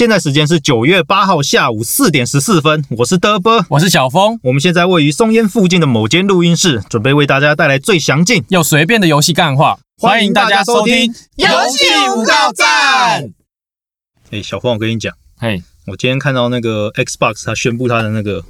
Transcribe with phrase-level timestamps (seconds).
[0.00, 11.84] 现在时间是九月八号下午四点十四分，我是德波，我是小峰，我们现在位于松烟附近的某间录音室，准备为大家带来最详尽又随便的游戏干话，欢迎大家收听游戏
[12.16, 13.30] 五告站。
[14.30, 18.42] 哎，小峰，我跟你讲，嘿，我今天看到那个 Xbox 它宣布它的那个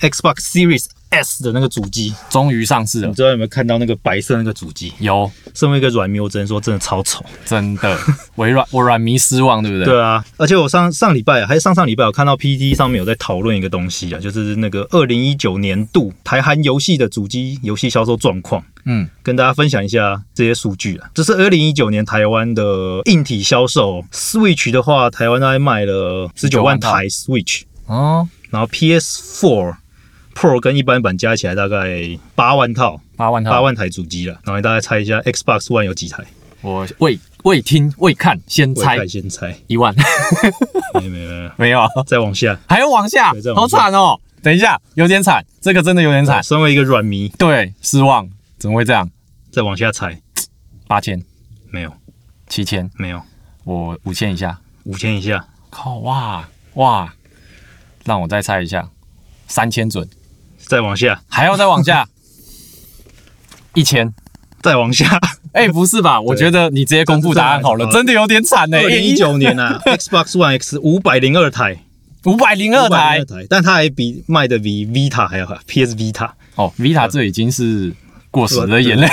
[0.00, 3.08] Xbox Series S 的那个主机，终于上市了。
[3.08, 4.92] 你，知道有没有看到那个白色那个主机？
[4.98, 5.30] 有。
[5.54, 7.24] 身为一个软迷，我只能说真的超丑。
[7.44, 7.98] 真的。
[8.36, 9.86] 微软，我软迷失望，对不对？
[9.86, 21.10] 对啊，而且我上上礼拜还是上上礼拜，我看到 PPT 上面有在讨论一个东西啊，就是那个二零一九年度台韩游戏的主机游戏销售状况，嗯，跟大家分享一下这些数据啊。
[21.14, 29.74] 这是二零一九年台湾的硬体销售，Switch 的话，台湾大概卖了十九万台 Switch，哦，然后 PS4
[30.38, 34.40] Pro 跟一般版加起来大概八万套，八万套，八万台主机了。
[34.44, 36.22] 然后大家猜一下 Xbox One 有几台？
[36.60, 39.04] 我未未听未看，先猜。
[39.08, 39.92] 先猜，一万，
[40.94, 41.44] 没有 没有没。
[41.44, 41.80] 有，没有。
[41.80, 42.56] 啊，再往下。
[42.68, 43.32] 还要往下？
[43.56, 44.16] 好惨哦。
[44.40, 49.10] 等一下，有点惨，这个真的有点惨，身为一个软迷，对，失望，怎么会这样？
[49.50, 50.20] 再往下猜，
[50.86, 51.20] 八千、
[51.72, 51.92] 没有。
[52.48, 53.20] 七千，没有，
[53.64, 57.12] 我五千以下，五千以下，靠，哇哇，
[58.04, 58.88] 让我再猜一下，
[59.48, 60.08] 三千准，
[60.68, 62.06] 再往下，还要再往下，
[63.74, 64.12] 一千。
[64.60, 65.18] 再往下。
[65.52, 66.20] 哎、不是吧？
[66.20, 71.78] 我觉得你直接公布答案好了，真的有点惨呢、二零一九年啊， Xbox One X 五百零二台，
[72.24, 77.92] 五百零二台？502台，但它还比卖的比 Vita 还要好，PS Vita 哦，Vita 这已经是
[78.30, 79.08] 过时的眼泪。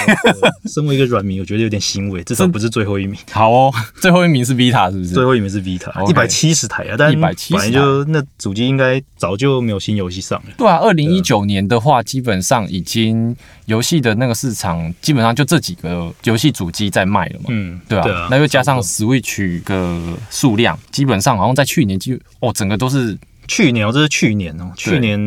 [0.66, 5.25] 身为一个软迷，我觉得有点欣慰，至少不是最后一名，好哦，最后一名是 Vita 是不是最是？
[5.25, 10.45] 后一名是 Vita，一百七十台啊，但一百七十台就那主机应该早就没有新游戏上了。
[10.58, 17.45] 对啊，二零一九年的话，基本上已经游戏的那个市场，基本上就这几个游戏主机在卖了嘛。
[17.49, 19.99] 嗯，对啊，那又加上 Switch 的
[20.30, 25.19] 数量，基本上好像在去年就哦，整个都是去年哦，这是去年哦，去年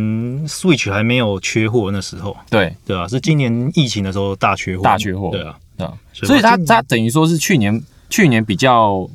[0.48, 9.08] Switch 还没有缺货那时候，对对啊，是今年疫情的时候大缺货，大缺货对啊，对啊，所以它它等于说是去年去年比较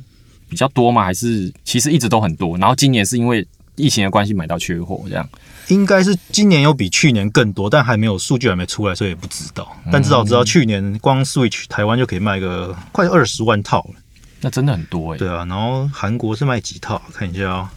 [0.50, 1.04] 比较多嘛？
[1.04, 2.58] 还是其实一直都很多？
[2.58, 3.46] 然后今年是因为
[3.76, 5.28] 疫情的关系买到缺货这样。
[5.70, 9.76] 应该是今年有比去年更多，但还没有数据还没出来，所以也不知道。
[9.90, 13.96] 但至少知道去年光 Switch 台湾就可以卖个快二十万套了，
[14.42, 15.46] 那真的很多哎、对啊。
[15.46, 17.02] 然后韩国是卖几套？
[17.14, 17.70] 看一下哦，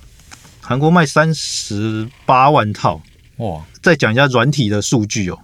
[0.68, 3.00] 韩国卖三十八万套。
[3.36, 5.38] 哇，再讲一下软体的数据哦，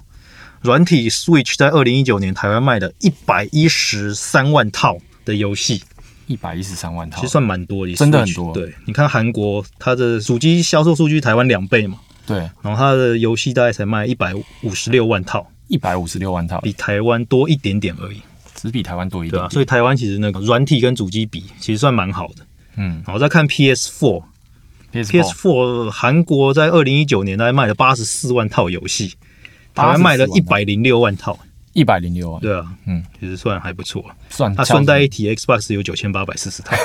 [0.62, 5.80] 软体 Switch 在二零一九年台湾卖了一百一十三万套的游戏，
[6.26, 8.52] 一百一十三万套，其实算蛮多的，真的很多。
[8.52, 15.48] 对，你看韩国它的主机销售数据台湾两倍嘛，对，然后它的游戏大概才卖一百五十六万套。
[15.68, 18.20] 一百五十六万套，比台湾多一点点而已，
[18.56, 19.52] 只比台湾多一对啊，点点。
[19.52, 22.44] 所以台湾其实那个软体跟主机比，其实算蛮好的。
[22.76, 23.00] 嗯。
[23.06, 24.22] 然后再看 PS4，PS4
[24.92, 29.14] ，PS4 韩国在二零一九年大概卖了八十四万套游戏，
[29.74, 31.38] 台湾卖了一百零六万套，
[31.72, 34.04] 一百零六万，对啊，嗯，其实算还不错。
[34.28, 36.76] 算那顺带一提，Xbox 有九千八百四十套，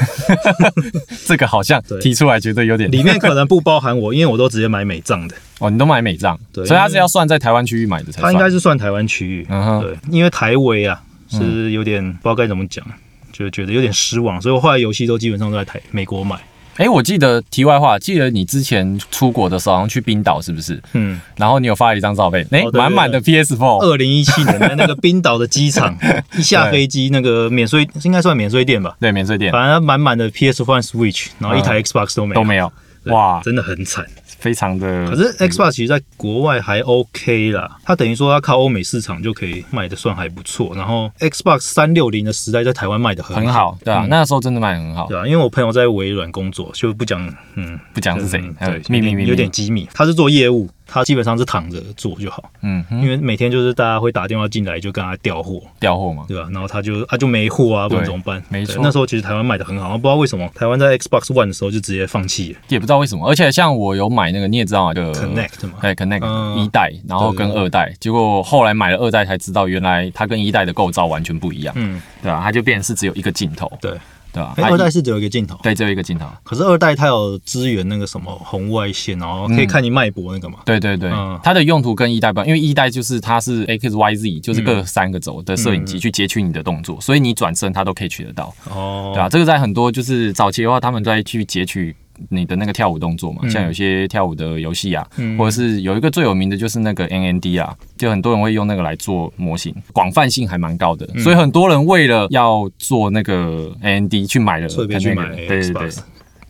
[1.27, 1.99] 这个好像对。
[1.99, 2.89] 提出来觉得有点。
[2.89, 6.65] 里面可能不包含我，因为我都直接买美账的， 哦，你都买美账，对。
[6.65, 8.23] 所以它是要算在台湾区域买的才算。
[8.23, 9.81] 它应该是算台湾区域，嗯哼。
[9.81, 12.85] 对，因为台维啊是有点不知道该怎么讲，
[13.33, 16.37] 就觉得有点失望，所以我后来游戏都基本上都在台美国买，
[16.77, 20.81] 哎，我记得题外话，记得你之前出国的时候好像去冰岛是不是？
[20.93, 21.19] 嗯。
[21.35, 25.97] 然后你有发了一张照片，哎哦，满满的 PS4，二零一七年在那个冰岛的机场，
[26.37, 29.51] 一下飞机那个免税应该算免税店吧，对，免税店。
[29.51, 32.35] 反正满满的 PS One Switch，然后一台 Xbox 都没有。
[32.35, 32.71] 都没有，
[33.05, 34.05] 哇，真的很惨。
[34.39, 35.09] 非常的。
[35.09, 40.73] 可是 Xbox 其实在国外还 OK 啦，它等于说它靠欧美市场就可以卖的算还不错。
[40.75, 49.87] 然后 Xbox 三六零的时代在台湾卖的很很好，对啊，嗯那时候真的卖得很好，对啊，因为我朋友在微软工作，就不讲，嗯，不讲是谁对，秘密秘密，有点机密。
[49.93, 56.47] 他是做业务，他基本上是躺着做就好，嗯，因为每天就是大家会打电话进来就跟他调货，调货嘛，对吧？
[56.51, 58.41] 然后他就啊就没货啊，不对然怎么办？
[58.49, 58.79] 没错。
[58.81, 60.49] 那时候其实台湾卖的很好，不知道为什么。
[60.55, 62.59] 台湾在 Xbox One 的时候就直接放弃了。
[62.69, 65.73] 也不知道为什么，而且像我有买那个，你也知道啊，就 Connect 嘛。
[65.81, 66.57] 对 Connect 嗯。
[66.59, 73.91] 一代，然后跟二代，结果后来买了二代才知道，原来它跟一代的构造完全不一样，嗯，对啊，它就变成是只有一个镜头，对。
[74.31, 74.53] 对吧？
[74.57, 80.59] 哎，二代是只有一个镜头，对只有一个镜头，可是二代它有支援那个什么红外线，然后可以看你脉搏那个嘛。
[80.65, 81.09] 对对对。
[81.11, 91.95] 嗯，它的用途跟一代不一样，因为一代就是它是 X Y Z，就是各三个轴的摄影机去截取你的动作，所以你转身它都可以取得到，哦，对啊，这个在很多就是早期的话，他们都在去截取
[92.29, 95.37] 你的那个跳舞动作嘛，像有些跳舞的游戏啊，嗯。
[95.37, 101.21] 或者是有一个最有名的就是那个 NND 啊，就很多人会用那个来做模型，广泛性还蛮高的，嗯。
[101.21, 105.89] 所以很多人为了要做那个 NND 去买了特别去买对对对。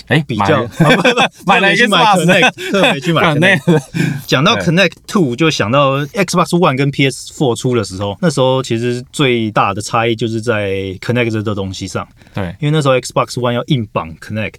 [0.07, 3.59] 哎，比较买了 买了一个 Connect，特别去买 Connect。
[3.59, 3.81] Connect
[4.25, 10.71] 讲到 Connect Two，就想到 Xbox One 跟 PS Four 出的时候，那时候其实最大的差异就是在
[11.01, 12.45] Connect 这个东西上，对。
[12.61, 14.53] 因为那时候 Xbox One 要硬绑 Connect，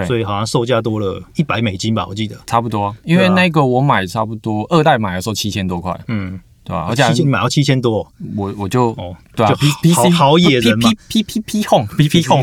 [0.00, 2.36] 所对，以好像售价多了一百美金吧，我记得。
[2.46, 6.86] 差不多，因为那个我买差不多二代买的时候七千多块，嗯，对吧？
[6.88, 8.06] 而且还七千买到七千多。
[8.36, 10.90] 我我就哦，对啊就，P C 好野人嘛。
[11.08, 12.42] P P P P Home P P Home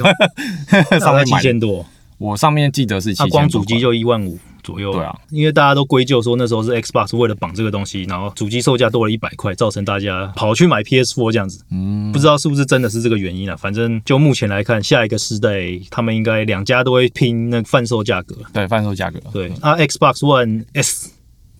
[0.99, 1.85] 上面买的，千多，
[2.17, 4.91] 我上面记得是七它千多光主机就一万五左右。
[4.91, 11.63] 对啊，因为大家都归咎说那时候是 Xbox 为了绑这个东西，然后主机售价多了一百块，造成大家跑去买 PS4 这样子。
[11.71, 12.11] 嗯。
[12.11, 13.55] 不知道是不是真的是这个原因啊？
[13.55, 15.49] 反正就目前来看，下一个世代
[15.89, 18.35] 他们应该两家都会拼那个贩售价格。
[18.53, 19.19] 对贩售价格。
[19.31, 21.11] 对，啊，Xbox One S，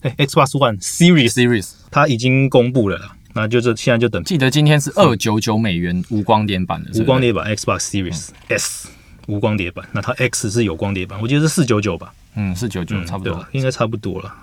[0.01, 4.21] 哎，Xbox One Series Series 它已经公布了啦，那就是现在就等。
[4.23, 8.89] 记得今天是二九九美元无光碟版的，无光碟版 Xbox Series S
[9.27, 13.59] 无光碟版，那它 X 是有光碟版，我记得是四九九吧，嗯四九九嗯，差不多对。
[13.59, 14.33] 应该差不多了。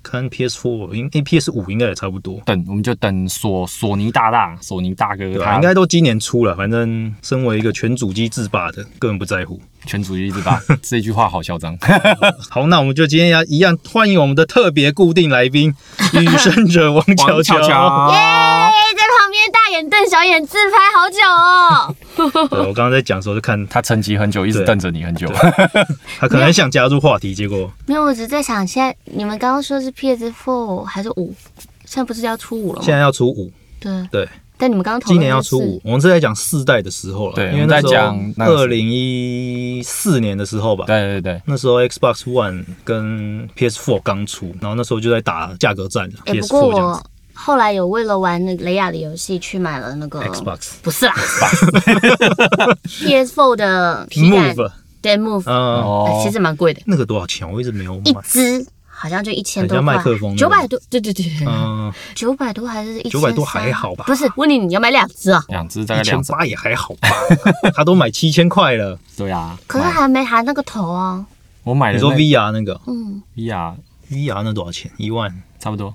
[0.00, 5.46] 看 PS Four，应诶 PS 五应该也差不多，等我们就等索索尼大大索尼大哥对吧？
[5.46, 9.60] 他应该都今年出了，反正身为一个全主机制霸的，根本不在乎。
[9.86, 11.76] 全主机制霸 这句话好嚣张，
[12.48, 15.74] 好，那我们就今天要一样欢迎我们的特别固定来宾
[16.14, 17.60] 与生者王乔王乔
[19.78, 22.48] 眼瞪小眼自拍好久哦。
[22.50, 25.28] 对，我刚刚在讲的时候就看他沉寂很久，一直瞪着你很久。
[26.18, 31.32] 他可能很想加入话题，结果 没有，我只是在想，现在你们刚刚说是 PS Four 还是五？
[31.84, 32.92] 现在不是要出五了吗现？
[32.94, 34.06] 在要出五，对。
[34.10, 34.28] 对，
[34.58, 35.80] 但你们刚刚今年要出五。
[35.84, 50.72] 我们是在讲四代的时候了，对因为那时候我们在讲二零一四年的时候吧，对对对，那时候 Xbox One 跟 PS4 刚出，然后那时时候就在打价格战了哎、不过，PS4 这样子我后来有为了玩那个雷亚的游戏去买了那个，Xbox。
[50.82, 51.14] 不是啦，
[52.84, 54.70] PS Four 的皮感 Move，
[55.00, 57.50] 对 Move，、嗯，其实蛮贵的，那个多少钱？
[57.50, 58.20] 我一直没有一买。
[58.22, 61.24] 支好像就一千多块，麦克风九百多，对对对。
[62.16, 64.04] 九百多还是一九百多还好吧。
[64.08, 65.42] 不是，问你你要买两支啊？
[65.48, 67.08] 两只大概一千，八也还好吧，
[67.72, 68.98] 他都买七千块了。
[69.16, 69.56] 对啊。
[69.68, 71.24] 可是买还没含那个头啊。
[71.62, 72.80] 我买的你说 VR 那个？
[72.88, 73.74] 嗯，VR
[74.10, 74.90] VR 那多少钱？
[74.96, 75.32] 一万。
[75.60, 75.94] 差不多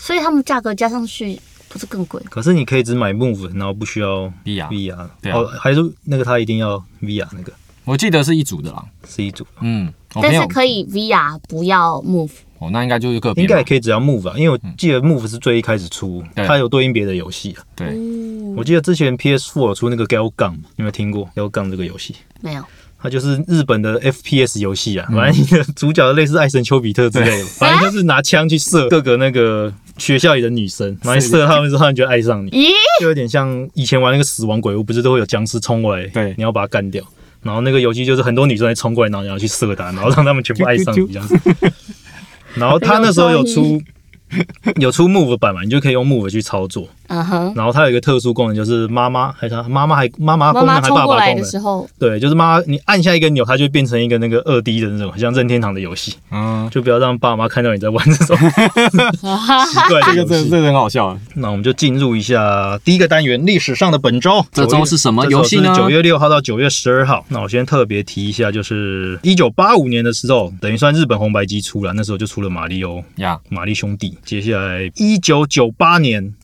[0.00, 1.38] 所以他们价格加上去
[1.68, 2.20] 不是更贵？
[2.30, 5.08] 可是你可以只买 Move，然后不需要 VR，VR。
[5.20, 7.52] 对啊哦，还是那个他一定要 VR 那个
[7.84, 8.82] 我记得是一组的啦。
[9.06, 12.30] 是一组，嗯，但是可以 VR 不要 Move。
[12.58, 17.62] 哦，那应该就是个别吧应该也可以只要 Move 啊，因为我记得 Move 是最一开始出，对它有对应别的游戏啊。
[17.76, 22.16] 对，哦我记得之前 PS4 有出那个 Gal Gun，你有没有听过 Gal Gun 这个游戏？
[22.40, 22.64] 没有，
[23.02, 32.68] 它就是日本的 FPS 游戏啊，嗯反正你的主角类似爱神丘比特之类的， 反正就是拿枪去射各个那个学校里的女生，然后射他们之后，他们就爱上你，咦？
[33.00, 37.02] 就有点像以前玩那个死亡鬼屋，不是都会有僵尸冲过来，对你要把它干掉。
[37.42, 41.38] 然后那个游戏就是很多女生在冲过来，然后你要去射她，然后让他们全部爱上你 这样子。
[42.54, 43.80] 然后他那时候有出
[44.76, 46.86] 有出 Move 版嘛，你就可以用 Move 去操作。
[47.10, 47.52] 嗯哼。
[47.54, 60.24] 然后它有一个特殊功能，就是妈妈还是他妈妈还妈妈妈功能还爸爸功能，的时候，对，就是妈妈你按下一个钮，它就变成一个那个二 D 的那种，很像任天堂的游戏，嗯，就不要让爸妈看到你在玩这种 奇怪的游戏。
[60.24, 61.18] 这个这这个很好笑啊。
[61.34, 64.44] 那我们就进入一下第一个单元，历史上的本周。
[64.52, 67.24] 这周是什么游戏呢九月六号到九月十二号。
[67.28, 74.16] 那我先特别提一下，就是一九八五年的时候，等于算日本红白机出了，那时候就出了马里奥、呀，马里兄弟。
[74.24, 76.34] 接下来一九九八年。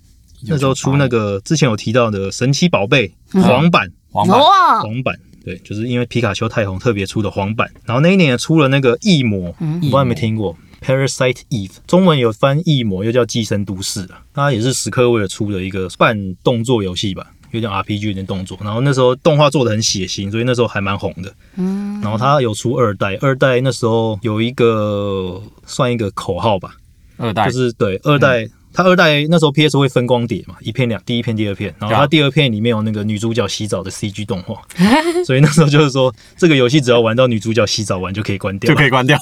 [0.46, 7.70] 那时候出那个之前有提到的神奇宝贝黄版，黄版，哇，黄版，对，就是因为皮卡丘太红特别出的黄版。
[7.84, 14.22] 然后那一年也出了那个异魔，嗯我不知道有没有听过 Parasite Eve，中文有翻异魔，又叫寄生都市啊。
[14.34, 17.32] 它也是史克威尔出的一个半动作游戏吧。
[17.52, 21.32] 有点 RPG 有点动作，然后那时候动画做的很血腥，所以那时候还蛮红的。
[21.54, 26.76] 嗯，然后它有出二代，二代那时候有一个算一个口号吧，
[27.16, 34.60] 二代就是对二代，它二代那时候 PS 会分光碟嘛，一片两第一片第二片，然后它第二片里面有那个女主角洗澡的 CG 动画，
[35.24, 39.18] 所以那时候就是说这个游戏只要玩到女主角洗澡完就可以关掉，就可以关掉，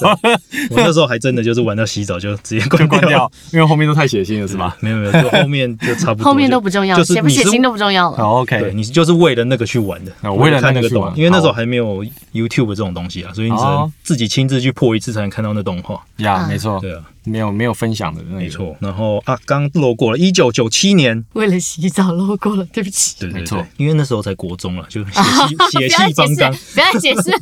[0.71, 4.77] 我那时候还真的就是玩到洗澡就直接就关关掉，因为后面都太血腥了，是吧？
[4.81, 8.17] 没有没有，就后面就差不多， 后面都不重要，就是血不血腥都不重要了。
[8.17, 16.03] 好，OK，你就是为了那个去玩的，哦为了看那个个去玩动画，因为那时候好还没有 YouTube 这种东西啊，所以你只能哦自己亲自去破一次才能看到那动画。
[16.17, 18.77] 呀，嗯没错，对啊，没有没有分享的那个，没错。
[18.81, 23.17] 然后啊，刚漏过了，一九九七年，为了洗澡漏过了，对不起。
[23.19, 26.53] 对没错，因为那时候才国中了，就血不气血气方刚。
[26.75, 27.33] 不要解释。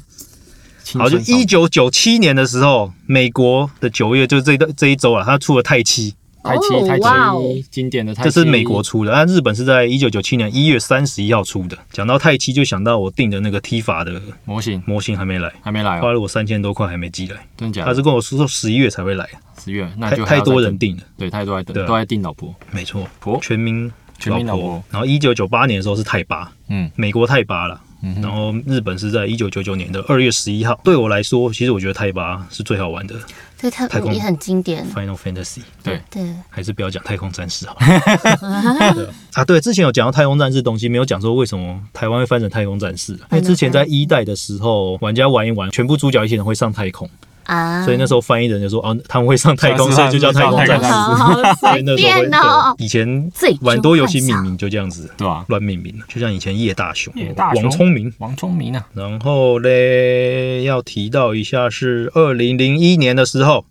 [0.98, 6.10] 好，就一九九七年的时候，美国的九月就是这一这一周啊，它出了《泰七》
[6.42, 7.42] 太七哦太哇哦。
[7.54, 11.78] 七经典的太七，这是美国出的，但日本是在一九九七年一月三十一号出的。
[11.90, 14.82] 讲到太七，就想到我订的那个 T 法的模型。
[14.86, 17.36] 模型还没来，还没来哦，花了我三千多块还没寄来。
[17.56, 17.86] 真假的？
[17.88, 19.28] 他是跟我说十一月才会来，
[19.62, 21.02] 十月，那太就太多，人订了。
[21.16, 21.86] 对，太多在等，对啊。
[21.86, 22.54] 都在订老婆。
[22.70, 23.38] 没错，婆？
[23.40, 24.82] 全民全民老婆。
[24.90, 26.90] 然后一九九八年的时候是泰八，嗯。
[26.96, 27.80] 美国泰巴啦。
[28.02, 30.78] 嗯然后日本是在一九九九年的二月十一号。
[30.82, 33.14] 对我来说，其实我觉得泰巴是最好玩的
[33.60, 34.84] 对，它太空也很经典。
[34.92, 35.60] Final Fantasy。
[35.84, 37.80] 对，对，还是不要讲太空战士好了。
[38.94, 43.12] 对啊，对，之前有讲到太空战士东西，没有讲说为什么台湾会翻成太空战士。
[43.12, 47.08] 因为之前在一代的时候，玩家玩一玩，全部主角一些人会上太空，
[47.44, 50.84] 啊，所以那时候翻译人就说啊，他们会上太空， 所以就叫太空战士。
[50.86, 52.74] 好好所以那时候会便哦。
[52.78, 55.44] 以前自己蛮多游戏命名就这样子对吧？
[55.48, 58.12] 乱命名，就像以前叶大雄叶大、雄王聪明。
[58.18, 63.64] 王聪明啊，然后嘞，要提到一下是二零零一年的时候，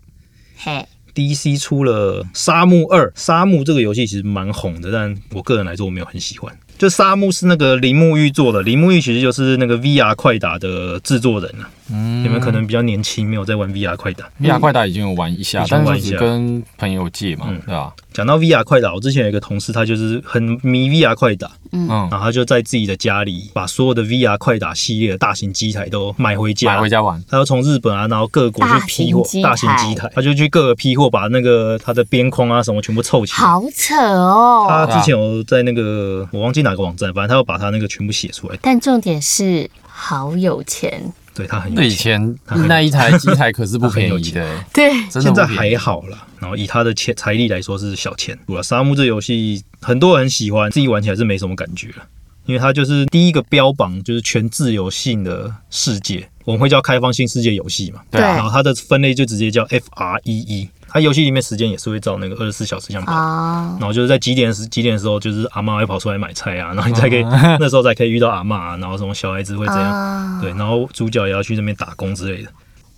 [0.57, 0.85] 嘿
[1.15, 6.53] ，DC 出了《沙漠二》，《沙漠》这个游戏其实蛮红的，但我个人来说我没有很喜欢。
[6.77, 11.69] 就《沙漠》是那个铃木玉做的，铃木玉其实就是那个 VR 快打的制作人啊。
[11.91, 14.29] 嗯你们可能比较年轻，没有在玩 VR 快打。
[14.41, 17.93] VR 快打已经有玩一下以，前玩一下但是只跟朋友借嘛嗯，对吧？
[18.13, 33.33] 讲到 VR 快打，我之前有一个同事，他就是很迷 VR 快打，嗯然，后他就在自己的家里把所有的 VR 快打系列的大型机台都买回家，买回家玩，他要从日本啊，然后各国去批货大大型机台他就去各个批货，把那个他的边框啊什么全部凑齐。
[33.33, 34.89] 好扯哦他哦。
[34.91, 38.57] 之前有在那个我忘记哪个网站，反正他要把他那个全部写出来。
[38.61, 41.01] 但重点是好有钱，
[41.41, 42.35] 对他很那以有钱，
[42.67, 46.27] 那一台 机台可是不便宜的，欸对，现在还好啦。
[46.39, 48.37] 然后以他的钱财力来说是小钱。
[48.47, 52.07] 对了沙漠这游戏，很多人喜欢，自己玩起来是没什么感觉了。
[52.47, 58.01] 因为它就是第一个标榜就是全自由性的世界，我们会叫开放性世界游戏嘛。
[58.09, 63.13] 对对然后它的分类就直接叫 F R E E，它游戏里面时间也是会照那个二十四小时这样跑。
[63.13, 67.23] 啊，然后就是在几点时几点的时候，就是阿妈会跑出来买菜啊，然后你才可以、
[67.59, 72.49] 那时候才可以遇到阿妈、啊，然后什么小孩子会这样，啊对，然后主角也要去那边打工之类的。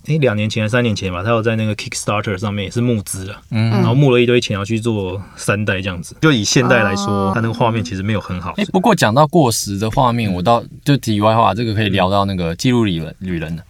[0.06, 6.14] 诶，两年前还三年前吧，他有在那个 Kickstarter 上面也是募资了，嗯然后募了一堆钱要去做三代这样子。
[6.20, 8.64] 就以现代来说哦，它那个画面其实没有很好哎、。
[8.66, 13.64] 不过讲到过时的画面，我倒就题外话，这个可以聊到那个记录旅人旅人的，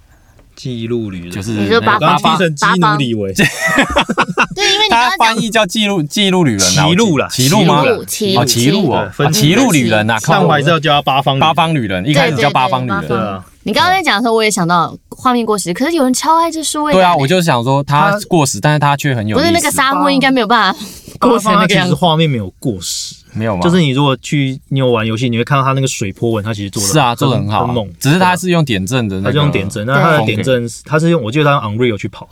[0.56, 7.82] 记录旅人就是你说八那个刚刚方踢成基努里维， 对，因为你刚翻译叫记录记录旅人啊，歧路了歧路吗？
[8.06, 13.08] 歧哦，歧路哦，歧路旅人呐，靠但我还是要叫八方八方旅人，一开始叫八方旅人。
[13.08, 19.36] 对啊，你刚刚在讲的时候，我也想到画面过时，可是有人超爱这数位对啊，我就想说他他过时，但是他却很有。
[19.36, 20.80] 不是那个沙漠应该没有办法
[21.18, 21.94] 过八方它其实成那个样子。
[21.94, 23.62] 画面没有过时，没有吗？
[23.62, 27.66] 就是你如果去你有玩游戏，你会看到它那个水波纹，它其实做的是啊，做的很好啊。
[27.66, 32.28] 很猛，只是它是用点阵的那个，它是用点阵，那它的对点阵是它是用，我记得它用 Unreal 去跑，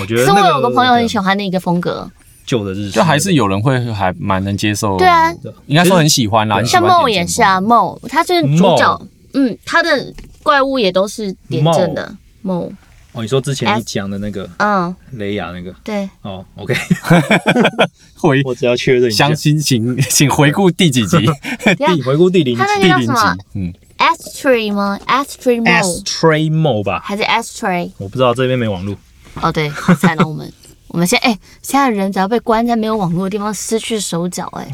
[0.00, 2.10] 我觉得是我有个朋友很喜欢欢的一个风格，
[2.46, 4.96] 旧的日式，就还是有人会还蛮能接受。
[4.96, 5.32] 对啊，
[5.66, 6.62] 应该说很喜欢啦。
[6.64, 9.00] 像梦也是啊，梦他就是主角，
[9.34, 10.12] 嗯，他的
[10.42, 12.70] 怪物也都是点阵的梦，
[13.12, 16.74] 哦，你说之前你讲的那个嗯，雷亚那个对，哦，OK，
[18.16, 19.26] 回我只要确认一下。
[19.26, 21.18] 详，情请请回顾第几集？
[21.76, 27.90] 第回顾第零第零集叫什么，嗯，Astray 吗？Astray Mode Astray Mode 吧，还是 Astray？
[27.98, 28.96] 我不知道这边没网络，
[29.42, 30.50] 哦，对，好惨了，我们。
[30.88, 34.70] 我们现在哎，现在人只要被关在没有网络的地方，失去手脚，哎，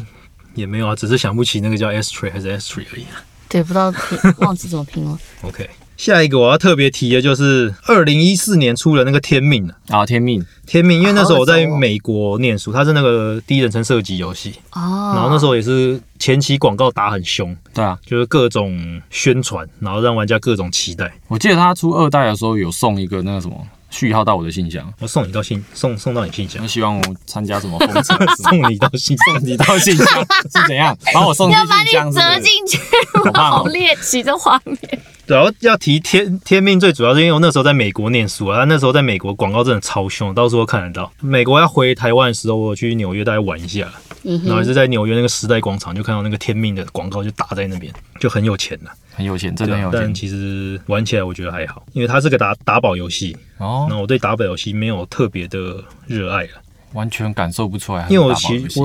[0.53, 3.23] 也没有啊，只是想不起那个叫 Astray 还是 Astray 而已啊。
[3.47, 3.93] 对，不知道
[4.39, 5.17] 忘记怎么拼了。
[5.43, 5.69] OK，
[5.99, 21.13] 下一个我要特别提的就是二零一四年出的那个《天命》啊，啊，天命，《天命》因为那时候我在美国念书，它是那个第一人称射击游戏，哦，然后那时候也是前期广告打很凶，对啊，就是各种宣传，然后让玩家各种期待。
[21.27, 30.05] 我记得他出二代的时候有送一个那个什么序号到我的信箱，我送你到信送送到你信箱你，希望我参加什么风车， 送你到信送，你到信箱
[30.51, 30.95] 是怎样？
[31.13, 32.79] 把我送进要把你信箱是不是折进去，
[33.33, 33.65] 好！
[33.65, 34.77] 猎奇的画面。
[35.25, 41.11] 对，然后要提天天命，最主要是因为我那时候在美国念书啊，那时候在美国广告真的超凶，到处都看得到。
[41.19, 43.87] 美国要回台湾的时候，我去纽约大概玩一下，
[44.23, 48.91] 嗯，然后也是在纽约那个时代广场就看到那个天命的广告就打在那边，就很有钱了。
[49.19, 56.51] 很有钱，真的很有钱但其实玩起来我觉得还好，因为它是个打打宝游戏，哦那，我对打宝游戏没有特别的热爱了。
[56.93, 58.67] 完全感受不出来因为我打宝游戏。
[58.69, 58.79] 其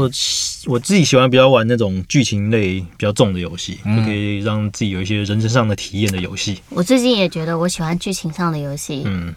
[0.67, 6.61] 我我自己喜欢比较玩那种剧情类比较重的游戏，嗯就可以让自己有一些人生上的体验的游戏。
[6.71, 9.33] 我最近也觉得我喜欢剧情上的游戏，嗯，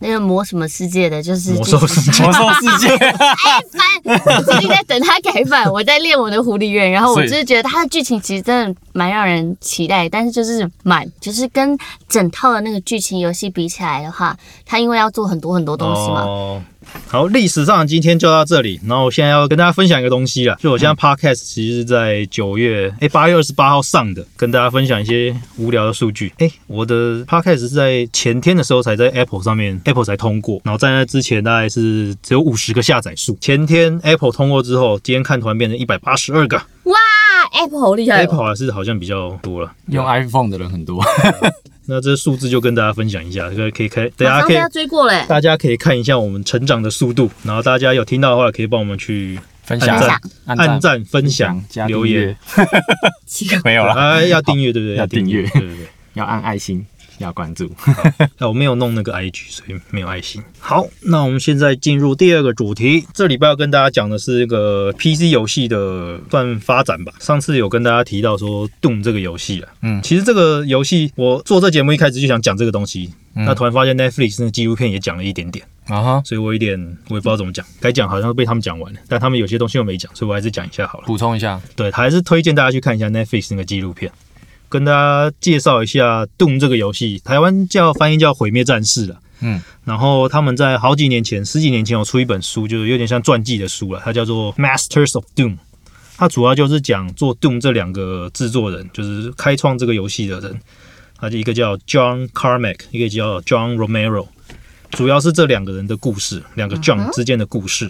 [0.00, 2.22] 那个魔什么世界的，就是魔兽世界。
[2.24, 2.94] 魔兽世界，
[4.04, 14.36] 我最近在等它改版，我在练我的狐狸院，然后我就是觉得它的剧情其实真的蛮让人期待，但是就是满，就是跟整套的那个剧情游戏比起来的话，
[14.66, 16.62] 它因为要做很多很多东西嘛，哦，
[17.06, 18.80] 好，历史上今天就到这里。
[18.86, 26.32] 然后我现在要跟大家分享一个东西了，就我现在 podcast 其实是在九月哎八月二十八号上的，跟大家分享一些无聊的数据。
[26.38, 33.36] 哎，我的 podcast 是在前天的时候才在 Apple 上面 Apple 才通过，然后在那之前大概是只有五十个下载数。
[33.40, 36.98] 前天 Apple 通过之后，今天看突然变成一百八十二个哇
[37.52, 38.48] ，Apple 好厉害、，Apple 哦！
[38.48, 39.72] 还是好像比较多了。
[39.88, 41.02] 用 iPhone 的人很多，
[41.86, 45.24] 那这数字就跟大家分享一下，这个可以开，大家可以追过嘞。
[45.28, 52.36] 大家可以看一下我们成长的速度，然后大家有听到的话，可以帮我们去分享按赞、按按赞、分享、加留言，
[53.64, 54.96] 没有了，啊，要订阅对不对？
[54.96, 55.86] 要订阅对对对。
[56.14, 56.86] 要按爱心，
[57.18, 57.70] 要关注。
[58.38, 60.42] 那，我没有弄那个 IG，所以没有爱心。
[60.58, 63.06] 好，那我们现在进入第二个主题。
[63.12, 67.12] 这礼拜要跟大家讲的是一个 PC 游戏的算发展吧。
[67.20, 75.64] 上次有跟大家提到说 Doom 这个游戏了，嗯其实这个游戏我做这节目一开始就想讲这个东西，嗯那突然发现 Netflix 那个纪录片也讲了一点点。
[75.86, 76.80] 啊哈，所以我有点
[77.10, 81.04] 我也不知道怎么讲，该讲好像被他们讲完了，但他们有些东西又没讲，所以我还是讲一下好了。
[81.06, 84.10] 补充一下，对，还是推荐大家去看一下 Netflix 那个纪录片，
[84.74, 89.20] 跟大家介绍一下 Doom 这个游戏，台湾叫翻译叫毁灭战士了。
[89.38, 95.50] 嗯，然后他们在好几年前，十几年前有出一本书，就是有点像传记的书了，它叫做《Masters of Doom》。
[96.16, 100.60] 它主要就是讲做 Doom 这两个制作人，就是开创这个游戏的人，
[101.18, 104.26] 他就一个叫 John Carmack，一个叫 John Romero，
[104.90, 107.88] 主要是这两个人的故事，两个 John 之间的故事。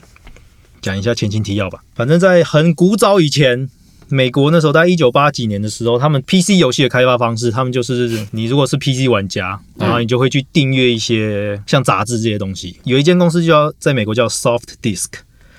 [0.82, 1.82] 讲一下前情提要吧。
[1.94, 3.70] 反正，在很古早以前，
[4.08, 12.78] 美国那时候在一九八几年的时候，他们 PC 游戏的开发方式，他们就是你如果是 PC 玩家，然后你就会去订阅一些像杂志这些东西。
[12.84, 15.08] 有一间公司叫在美国叫 Soft Disk。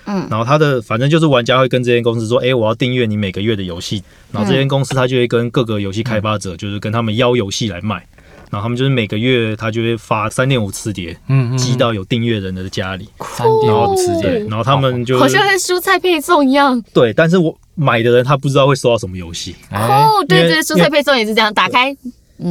[0.08, 8.06] 嗯然后他的反正就是玩家会跟这间公司说，哎，我要订阅你每个月的游戏，然后这间公司他就会跟各个游戏开发者，就是跟他们邀游戏来卖，
[8.52, 16.82] 然后他们就是每个月他就会发三点五次碟嗯寄到有订阅人的家里，三点五次碟，然后他们就好像在蔬菜配送一样。
[16.94, 21.96] 对，但是我买的人他不知道会收到什么游戏，哎，哦，对对，蔬菜配送也是这样，打开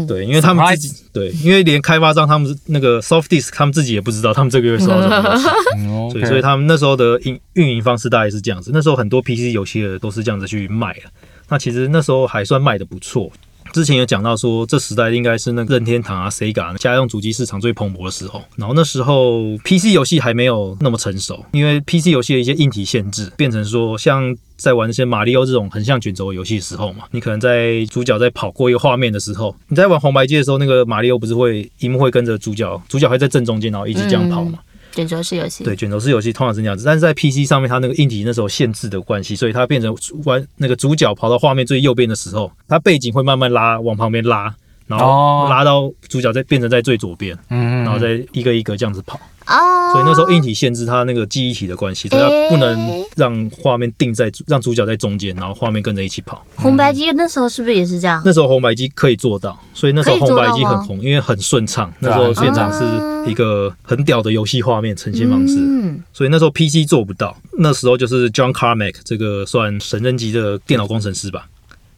[0.08, 8.70] 对，因为他们自己对，因为连开发商他们是那个 Soft Disk 他们自己也不知道他们这个月收到什么游戏， 嗯所以所以他们那时候的运运营方式大概是这样子。
[8.72, 11.10] 那时候很多 PC 游戏的都是这样子去卖的，
[11.50, 13.30] 那其实那时候还算卖的不错。
[13.74, 18.40] 之前有讲到说，这时代应该是那个任天堂啊、Sega 家用主机市场最蓬勃的时候。
[18.54, 34.60] 然后那时候 PC 游戏还没有那么成熟，因为 PC 游戏的一些硬体限制，变成说像在玩那些马里奥这种横向卷轴游戏的时候嘛，你可能在主角在跑过一个画面的时候，你在玩红白机的时候，那个马里奥不是会荧幕会跟着主角，主角会在正中间，然后一直这样跑嘛。
[34.94, 35.64] 卷轴式游戏。
[35.64, 44.54] 对，卷轴式游戏通常是那样子，但是在 PC 上面，它那个硬体那时候限制的关系，所以它变成玩那个主角跑到画面最右边的时候，它背景会慢慢拉往旁边拉，
[44.86, 49.18] 然哦后拉到主角再变成在最左边，嗯然后再一个一个这样子跑。
[49.46, 56.42] 哦，所以那时候硬体限制它那个记忆体的关系，所以它不能让画面定在让主角在中间，然后画面跟着一起跑。
[56.56, 58.22] 红白机那时候是不是也是这样？
[58.24, 61.92] 那时候红白机可以做到，所以那时候红白机很红，因为很顺畅。
[61.98, 65.56] 那时候变成啊是一个很屌的游戏画面呈现方式。
[65.58, 71.46] 嗯，所以那时候 PC 做不到，那时候就是 John Carmack 这个算神人级的电脑工程师吧，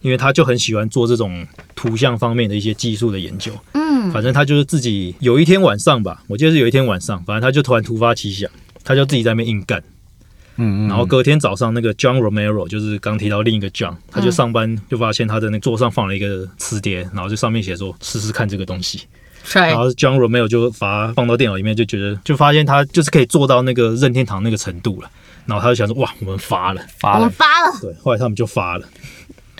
[0.07, 3.51] 因为他就很喜欢做这种图像方面的一些技术的研究。
[3.73, 8.49] 嗯，反正他就是自己有一天晚上吧，我记得是有一天晚上，反正他就突然突发奇想，
[8.85, 9.83] 他就自己在那边硬干。
[10.59, 19.03] 嗯嗯，然后隔天早上，那个 John Romero 就是刚提到另一个 John，他就上班就发现他的那桌上放了一个磁碟，然后就上面写说试试看这个东西。
[19.42, 25.11] 帅然后 John Romero 就把它放到电脑里面，就觉得就发现他就是可以做到那个任天堂那个程度了。
[25.45, 26.83] 然后他就想说，哇，我们发了。
[26.99, 28.88] 发了我们发了，对，后来他们就发了。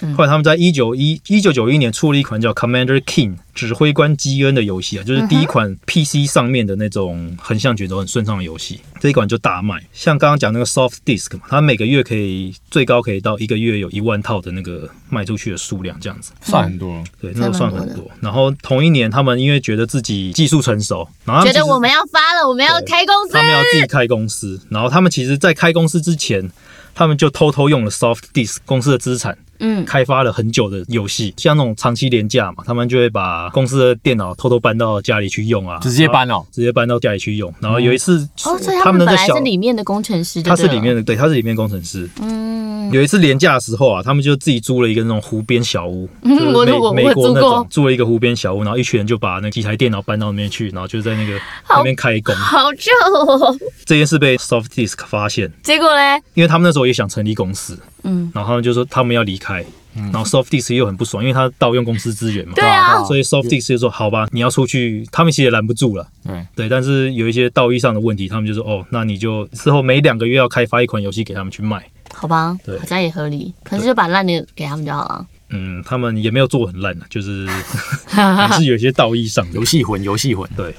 [0.03, 8.81] 嗯后来他们在一九一一九九一年出了一款叫 Commander King 指挥官基恩的游戏啊，就是第一款 PC 上面的那种横向卷轴很顺畅的游戏。
[9.01, 16.33] 这一款就大卖，像刚刚讲那个 Soft Disk 嘛，它每个月可以最高可以到一个月有一万套的那个卖出去的数量，这样子。
[16.43, 18.11] 算很多，对，那个算很多多。
[18.21, 23.43] 然后同一年，他们因为觉得自己技术成熟，然后觉得我们要发了，我们要开公司他。
[23.43, 26.51] 们要自己开公司，然后他们其实，在开公司之前，
[26.95, 37.53] 他们就偷偷用了 Soft Disk 公司的资产，嗯，开发了很久的游戏，像那种长期廉价嘛，他们就会把公司的电脑偷偷搬到家里去用啊，直接搬哦，直接搬到家里去用。
[37.61, 42.09] 然后有一次，哦，所以他们本来们的小是里面的工程师，他是里面，的，对，他是里面工程师。
[42.21, 52.35] 嗯，有一次廉价的时候啊，他们就自己租了一个那种湖边小屋，嗯就是美我我我美国那种租了一个湖边小屋，然后一群人就把那几台电脑搬到那边去，然后就在那个好那边开工。
[52.37, 53.57] 好臭哦。
[53.85, 59.46] 这件事被 Soft Disk 发现，结果嘞，因为他们那时候也想成立公司，嗯，然后他们就说他们要离开，
[59.95, 66.07] 然后 Softex 又很不爽，因为他盗用公司资源嘛，对啊，所以 Softex 就说好吧，你要出去，他们其实也拦不住了。
[66.27, 71.83] 对，对，但是有一些道义上的问题，他们就说哦，那你就之后每两个月要开发一款游戏给他们去卖。
[72.13, 72.79] 好吧，对。
[72.79, 75.27] 好像也合理，可是就把烂的给他们就好了。
[75.51, 77.47] 嗯，他们也没有做很烂的，就是
[78.07, 79.53] 还是有一些道义上的。
[79.53, 79.65] 游。
[79.65, 80.75] 戏魂，游戏魂，对，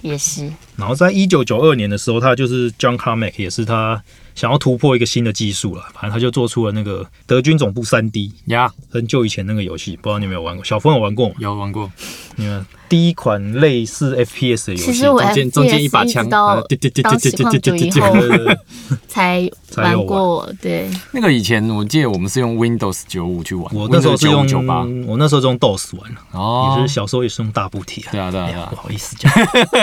[0.00, 4.02] 也是，然后在一九九二年的时候，他就是 John Carmack，也是他
[4.36, 10.62] 想要突破一个新的技术了，反正他就做出了那个德军总部三 D，呀，很久以前那个游戏，不知道你有没有玩过？
[10.62, 11.34] 小峰有玩过吗？
[11.38, 11.90] 有玩过，
[12.36, 18.60] 你们第一款类似 FPS 的游戏，其实我中间中间一把枪直到呃对对对当对对实况主以对对对后
[19.08, 28.04] 才玩过，对，那个以前我记得我们是用 Windows 九五去玩，我那时候是用九八，我那时候是用 DOS 玩，哦也是小时候也是用大补贴。
[28.10, 29.32] 对啊对啊对啊不好意思讲，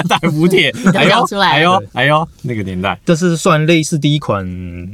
[0.07, 4.45] 大补铁，哎呦出来哎呦哎呦，那个年代，这是算类似第一款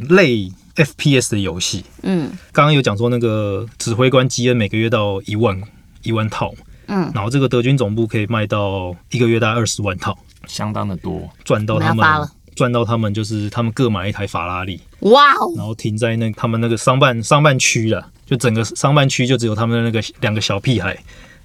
[0.10, 1.84] 类 FPS 的游戏。
[2.04, 5.62] 嗯刚刚有讲说那个指挥官基恩每个月到一万
[6.04, 6.54] 一万套，
[6.90, 12.06] 嗯，然后这个德军总部可以卖到一个月大概二十万套，相当的多，赚到他们
[12.56, 20.98] 赚到他们就是他们各买一台法拉利，哇哦，然后停在那他们那个商办商办区了，就整个商办区就只有他们的那个两个小屁孩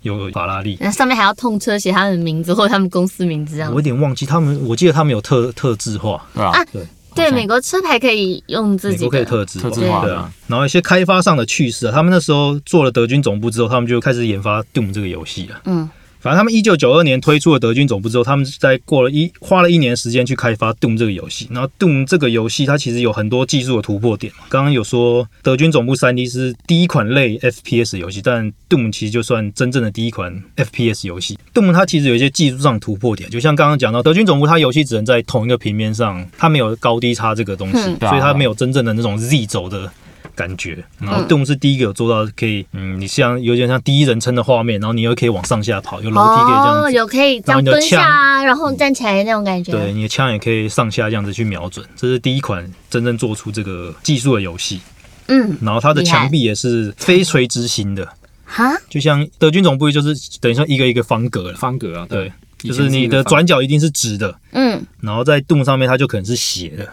[0.03, 0.77] 有法拉利。
[0.81, 3.83] 那上面还要痛车写他们的名字或者他们公司名字这样我有。
[3.83, 6.21] 点忘记他们，我记得他们有特特制化？
[6.35, 6.83] 啊对
[7.15, 10.33] 对，美国车牌可以用自美国可以特制化，特制化对啊。
[10.47, 15.61] 然后一些开发上的趣事啊，他们那时候做了德军总部之后，他们就开始研发 Doom 这个游戏了。
[15.65, 15.89] 嗯，
[16.25, 21.47] 反正他们一九九二年推出了德军总部之后，他们在过了一花了一年时间去开发 Doom 这个游戏。
[21.51, 24.47] 然后 Doom 这个游戏它其实有很多技术的突破点嘛。
[24.49, 31.39] 刚刚有说德军总部三 D 是第一款类 FPS 游戏，但 Doom 其实就算真正的第一款 FPS 游戏。
[31.53, 39.93] Doom 它其实有一些技术上突破点，就像刚刚讲到德军总部，它游戏只能在同一个平面上，它没有高低差这个东西，所以它没有真正的那种 Z 轴的。
[40.35, 49.73] 感觉，然后 Doom 是第一个有做到可以，嗯，你像有点像第一人称的画面，然后你又可以往上下跑，有楼梯可以这样哦，子有可以这样然后蹲下啊，然后站起来的那种感觉。
[49.73, 54.81] 对，你的枪也可以上下这样子去瞄准，这是第一款真正做出这个技术的游戏。
[55.29, 58.07] 嗯，然后它的墙壁也是非垂直型的，
[58.45, 61.55] 哈，就像德军总部就是等于说一个一个方格了。
[61.57, 66.85] 方格啊，对，就是你的转角一定是直的，嗯，然后在洞上面它就可能是斜的，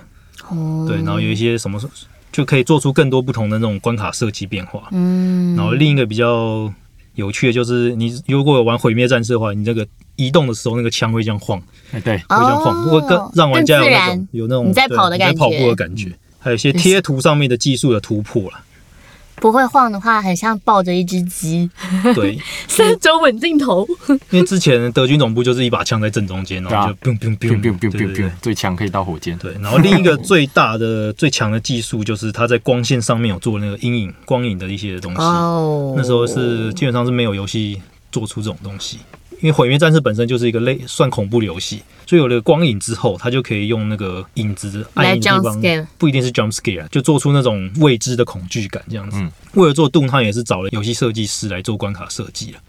[0.48, 1.78] 哦，对，然后有一些什么
[2.32, 4.88] 就可以做出更多不同的那种关卡设计变化。
[4.92, 6.72] 嗯，然后另一个比较
[7.16, 11.62] 有趣的就是，你如果有玩毁灭战士的话，你这个移动的时候那个枪会这样晃。
[11.92, 18.60] 哎对，会这样晃，会、哦更让玩家有那种有那种你在跑的感觉跑步的感觉，还有一些贴图上面的技术的突破了。
[19.42, 21.68] 不会晃的话，很像抱着一只鸡，
[22.14, 23.86] 对，三轴稳定头。
[24.30, 35.22] 因为之前德军总部就是一把枪在正中间，然后就 biu biu biu biu biu biu 最强可以到火箭，对，然后另一个最大的最强的技术就是它在光线上面有做那个阴影、光影的一些东西。
[35.22, 39.00] 哦，那时候是基本上是没有游戏做出这种东西，
[39.42, 49.18] 因为毁灭战士本身就是一个类算恐怖的游戏，所以有了光影之后，它就可以用那个影子暗影的地方不一定是 jump scare，就做出那种未知的恐惧感这样子。
[49.20, 52.60] 嗯为了做动，他也是找了游戏设计师来做关卡设计了。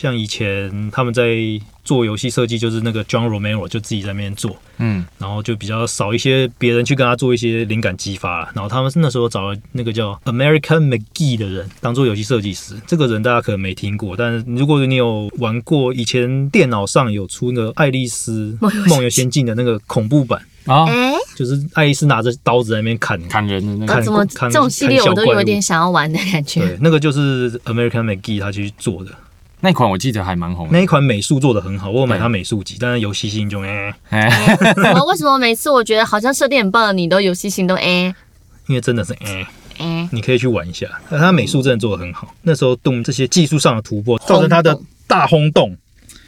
[0.00, 1.36] 像以前他们在
[1.84, 8.50] 做游戏设计，就是那个 John Romero 就自己在那边做，嗯，然后就比较少一些别人去跟他做一些灵感激发。
[8.54, 12.80] 然后他们那时候找了那个叫 American McGee 的人当做游戏设计师。
[12.86, 18.56] 这个人大家可能没听过，但是如果你有玩过以前电脑上有出那个《爱丽丝
[18.88, 26.60] 梦游仙境》的那个恐怖版，啊，哎，就是爱丽丝拿着刀子在那边砍砍人的那个，我怎么看这种系列我都有点想要玩的感觉。
[26.60, 29.10] 对，那个就是 American McGee 他去做的
[29.60, 34.56] 那款我记得还蛮红的，那一款美术做的很好，我有买它美术集，但是游戏性就 哎、哎，
[34.94, 38.14] 我为什么每次我觉得好像设定很棒的你都游戏性都哎
[38.66, 39.46] 因为真的是哎、
[39.78, 42.34] 哎，你可以去玩一下，但它美术真的做的很好。
[42.42, 45.76] 那时候动这些技术上的突破，造成它的大轰动。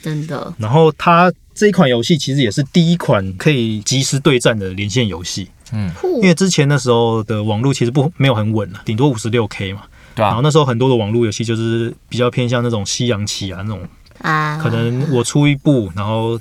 [0.01, 0.53] 真的。
[0.57, 5.89] 然后它这一款游戏其实也是第一款可以即时对战的连线游戏，嗯。
[6.15, 9.83] 因为之前那时候的网络其实不没有很稳了，顶多五十六 K 嘛。
[10.15, 13.81] 对啊，然后那时候很多的网络游戏就是比较偏向那种西洋棋啊那种
[14.19, 16.39] 啊，可能我出一步，然后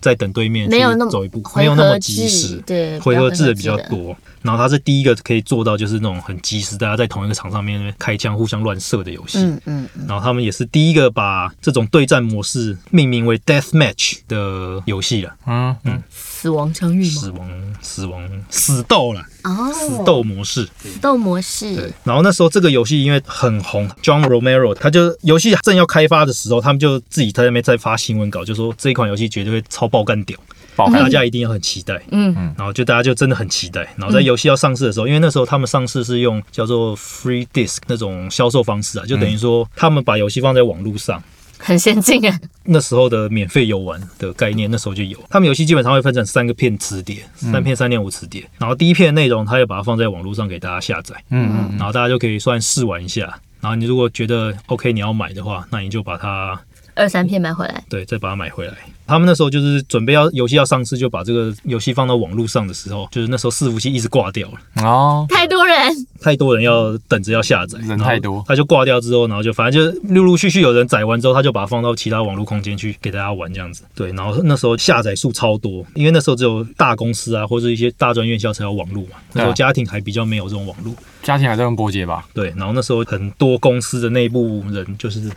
[0.00, 3.88] 再等对面去没有那么走一步，没有那么及时，对，回合制的比的较。
[3.88, 4.16] 多。
[4.42, 9.36] 然后它是第一个可以做到就是那种很及时，大家在同一个场上面开枪互相乱射的游戏。
[9.38, 16.02] 嗯嗯嗯，然后他们也是第一个把这种对战模式命名为 Death Match 的游戏了，嗯嗯，
[16.40, 17.10] 死亡相遇吗？
[17.10, 20.66] 死亡、死亡、死斗了，哦，死斗模式。
[20.78, 30.38] 死斗模式对，，然后那时候这个游戏因为很红，John Romero 他就游戏正要开发的时候，他们就自己在那边在发新闻稿，就说这一款游戏绝对会超爆干屌。
[30.76, 32.00] 爆，大家一定要很期待。
[32.10, 41.22] 嗯然后就大家就真的很期待，然后在游戏要上市的时候，因为那时候他们上市是用叫做 free disc 那种销售方式啊，就等于说他们把游戏放在网络上，
[41.62, 45.18] 很先进哎，那时候的免费游玩的概念，那时候就有。
[45.28, 51.76] 他们游戏基本上会分成三个片磁碟，三片三点五磁碟，然后第一片的内容，他也把它放在网络上给大家下载，嗯嗯。
[51.76, 53.38] 然后大家就可以算试玩一下。
[53.60, 56.58] 然后你如果觉得 OK 你要买的话，那你就把它
[57.00, 58.74] 二三片买回来，对再把它买回来。
[59.06, 64.54] 他们那时候就是准备要游戏要上市，就把这个游戏放到网络上的时候，就是那时候伺服器一直挂掉了。
[64.76, 65.76] 嗯，哦，太多人，
[66.20, 73.82] 太多人要等着要下载，人太多他就挂掉之后，然后就反正就陆陆续续有人载完之后，他就把它放到其他网络空间去给大家玩这样子。
[73.96, 80.94] 对，然后那时候下载数超多，因为那时候只有大公司啊或者一些大专院校才有网络嘛，那时候家庭还比较没有这种网络。
[81.24, 82.24] 家庭还在用波杰吧？
[82.32, 85.28] 对，然后那时候很多公司的内部人就是？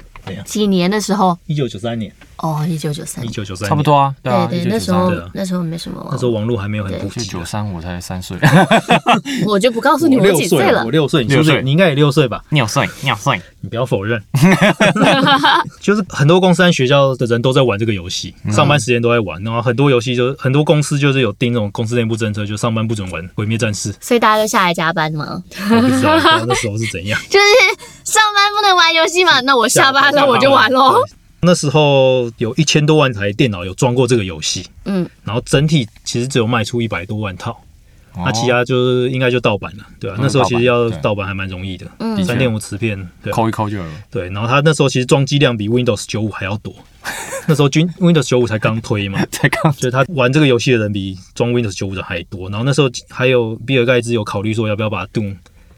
[0.45, 3.84] 几年的时候，一九九三年，哦，一九九三一，九九三差不。
[3.84, 7.34] 多啊，对啊，对对，那时候那时候没什么，那时候网络还没有很普及啊。
[7.34, 8.38] 九三，我才三岁，
[9.46, 10.91] 我就不告诉你我几岁了我。
[10.91, 12.41] 六岁，六岁你应该也六岁吧？
[12.50, 14.24] 尿岁尿岁，你不要否认，
[15.82, 27.19] 就是很多公司和学校的人都在玩这个游戏，上班时间都在玩，然后很多游戏就很多公司就是有定那种公司内部政策，就上班不准玩《毁灭战士》，所以大家都下来加班吗，我不知道不知道那时候是怎样。
[27.30, 27.46] 就是
[28.06, 30.96] 上班不能玩游戏嘛，那我下班了我就玩喽。
[31.43, 37.62] 对那时候有一千多万台电脑有装过这个游戏，嗯，然后整体其实只有卖出一百多万套，
[38.15, 42.23] 那其他他就是应该就盗版了，对吧、嗯那时候其实要盗版还蛮容易的，嗯。
[42.23, 43.36] 三点五磁片，对啊。
[43.36, 43.91] 抠一抠就有了。
[44.10, 46.73] 对，然后它那时候其实装机量比 Windows 九五还要多，
[47.47, 49.73] 那时候军 Windows 九五才刚推嘛， 才刚。
[49.73, 52.49] 所以他玩这个游戏的人比装 Windows 九五的还多。
[52.49, 55.36] 然后那时候还有比尔盖茨有考虑说要不要把 Doom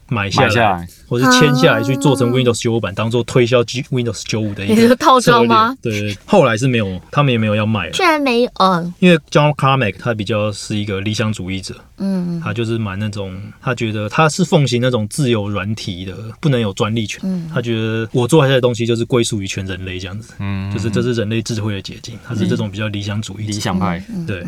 [0.08, 5.76] 买下来，或是签下来去做成啊 Windows 九五版，当做推销 Windows 九五的一个套装吗？
[5.82, 8.02] 对对对，后来是没有，他们也没有要卖了居。
[8.02, 17.20] 然没有，哦，因为 John Carmack 他比较是一个理想主义者，嗯他就是蛮那种，他觉得他是奉行那种自由软体的，不能有专利权。
[17.24, 22.18] 嗯他觉得我做下来的东西就是归属于全人类这样子，嗯，就是这是人类智慧的结晶。
[22.26, 23.52] 他是这种比较理想主义者。
[23.52, 24.44] 理想派，对。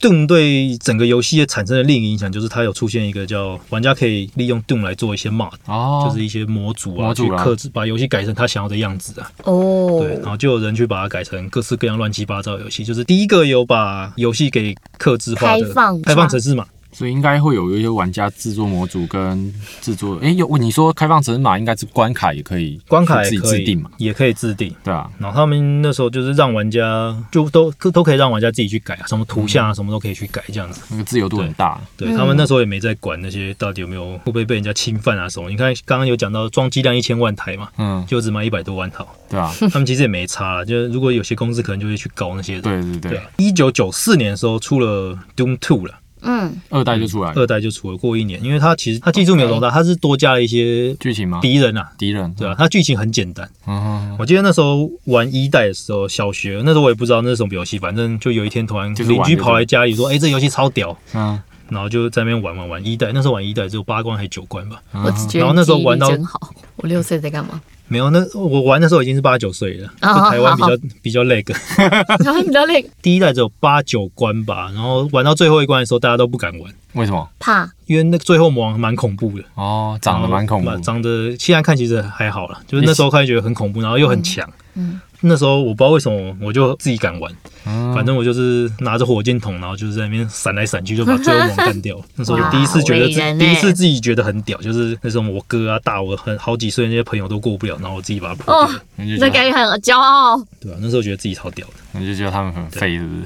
[0.00, 7.38] Doom 对整个游戏也产生了另一个影响，就是它有出现一个叫玩家可以利用 Doom 来做一些 mod，、哦，就是一些模组啊，模组啊。
[7.38, 9.30] 去克制把游戏改成他想要的样子啊。
[9.44, 24.74] 哦，对，然后就有人去把它改成各式各样乱七八糟的游戏，就是第一个有把游戏给克制化的开放开放城市嘛，所以应该会有一些玩家制作模组跟制作，诶，有你说开放城市码应该是关卡也可以，关卡自己也可以制定嘛，也可以制定。
[24.82, 30.80] 对啊，然后他们那时候就是让玩家就都都可以让玩家自己去改啊，什么图像啊，什么都可以去改这样子。
[30.90, 35.48] 那个自由度很大，嗯对他们那时候也没在管那些到底有没有会不会被人家侵犯啊什么。
[35.50, 42.62] 你看刚刚有讲到装机量一千万台嘛，嗯，就只卖一百多万套，对啊， 他们其实也没差啦，就是如果有些公司可能就会去搞那些人。
[42.62, 43.20] 对对对。
[43.36, 51.40] 一九九四年的时候出了 Doom Two 了，嗯，二代就出来了，二代就出了过一年，因为它其实它技术没有多大，它是多加了一些剧情吗？
[51.40, 53.48] 敌人啊，敌人，对啊，它剧情很简单。
[53.66, 60.96] 嗯，我记得那时候玩一代的时候，小学那时候我也不知道那是什么游戏，反正就有一天突然就邻居跑来家里说：“哎、这游戏超屌。
[61.14, 64.80] 嗯，”然后就在那边玩玩玩一代，那时候玩一代只有八关还是九关吧？
[64.94, 66.52] 嗯我只觉得然后那时候你记忆力玩到真好。
[66.76, 67.60] 我六岁在干嘛？
[67.88, 70.68] 没有，那我玩的时候已经是八九岁了，台湾比好。
[70.68, 71.54] 较比较累个。
[71.74, 77.28] 台湾比较累， 第一代只有八九关吧，然后玩到最后一关的时候，大家都不敢玩，为什么？
[77.38, 77.68] 怕。
[77.86, 80.76] 因为那个最后魔王蛮恐怖的，哦，长得蛮恐怖。
[80.78, 84.48] 长得现在看其实还好了，就是那时候看觉得很恐怖，然后又很强。
[84.74, 87.32] 嗯那时候我不知道为什么，我就自己敢玩，
[87.66, 87.92] 嗯。
[87.94, 92.00] 反正我就是拿着火箭筒，然后就是在那边闪来闪去，就把最后魔王干掉。
[92.14, 101.72] 那时候哇第一次觉得自欸第一次自己觉得很屌，就是那时候我哥啊大我很好几岁那些朋友都过不了，然后我自己把它破掉，哦，你就觉得这感觉很骄傲，对啊、那时候觉得自己超屌的。
[101.92, 103.24] 你就觉得他们很废，是不是？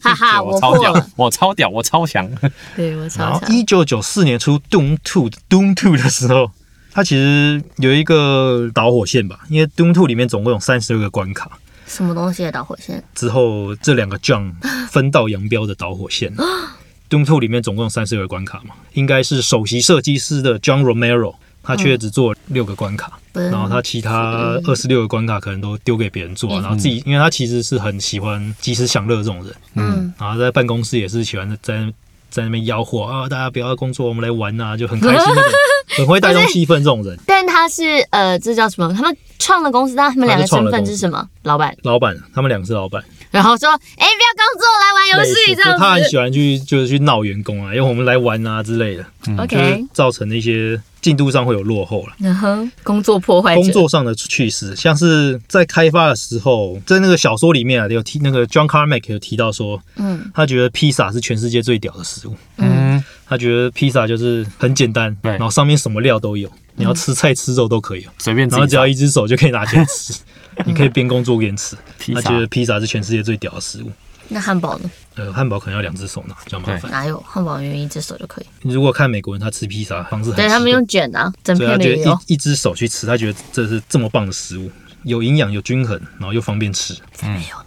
[0.00, 2.28] 哈哈， 我超屌，，我超屌，我超强，
[2.74, 6.50] 对我超强，一九九四年出 Doom Two Doom Two 的时候，
[6.92, 11.50] 它其实有一个导火线吧，因为 Doom Two 里面总共有三十二个关卡，
[11.86, 13.02] 什么东西的导火线？
[13.14, 14.52] 之后这两个 John
[14.90, 16.34] 分道扬镳的导火线。
[17.08, 31.92] Doom Two 里面总共有三十二个关卡嘛，应该是首席设计师的 John Romero，他却只做六个关卡，然然后他其他二十六个关卡可能都丢给别人做，然后自己，因为他其实是很喜欢及时享乐这种人，嗯，然后在办公室也是喜欢在
[32.32, 35.52] 在那边吆喝啊，大家不要工作，我们来玩啊，就很开心那种，
[35.98, 37.16] 很会带动气氛这种人。
[37.26, 38.92] 但他是呃，这叫什么？
[38.94, 41.28] 他们创的公司，但他们两个身份是什么？
[41.42, 41.76] 老板。
[41.82, 43.68] 老板，他们两个是老板，然后说
[43.98, 46.18] ：“哎、不要工作，来玩游戏这样就他很喜子。
[46.18, 52.12] 欢去就是去闹员工啊，因为我们来玩啊之类的，就是 ”OK，造成的一些进度上会有落后了。
[52.20, 60.30] 嗯哼，工作破坏工作上的趣事，像是在开发的时候，在那个小说里面啊，有提那个 John Carmack 有提到说，嗯。
[60.34, 62.36] 他觉得披萨是全世界最屌的食物。
[62.58, 70.14] 嗯，他觉得披萨就是很简单，然后上面什么料都有，你要吃菜吃肉都可以，随便然后只要一只手就可以拿起来吃，
[70.64, 71.76] 你可以边工作边吃。
[71.98, 73.90] 披萨他觉得披萨是全世界最屌的食物。
[74.28, 74.90] 那汉堡呢？
[75.16, 76.90] 呃，汉堡可能要两只手拿，比较麻烦。
[76.90, 78.46] 哪有汉堡明明一只手就可以？
[78.62, 82.02] 你如果看美国人，他吃披萨方式很对他们用卷啊，整所以他觉得。
[82.26, 84.70] 一一只手去吃，他觉得这是这么棒的食物，
[85.02, 86.94] 有营养、有均衡，然后又方便吃。
[87.12, 87.66] 才没有呢。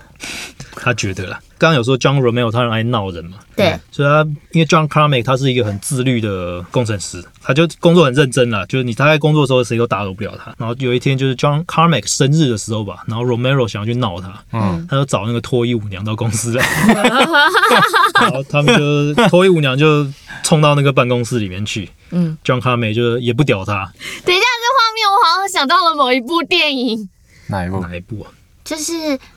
[0.86, 4.22] 他觉得啦，刚刚有说 John Romero 他很爱闹人嘛，对，所以他
[4.52, 10.54] 因为 John Carmack 他是一个很自律的工程师，他就工作很认真啦，就是你他在工作的时候谁都打扰不了他。
[10.60, 16.64] 然后有一天就是 John Carmack 生日的时候吧，然后 Romero 想要去闹他，嗯，他就找那个脱衣舞娘到公司来，
[18.22, 20.06] 然后他们就脱衣舞娘就
[20.44, 21.90] 冲到那个办公室里面去。
[22.12, 23.92] 嗯，，John Carmack 就也不屌他，
[24.24, 27.10] 等一下，这画面我好像想到了某一部电影，
[27.48, 27.80] 哪一部？
[27.80, 28.30] 哪一部啊
[28.66, 28.94] 就是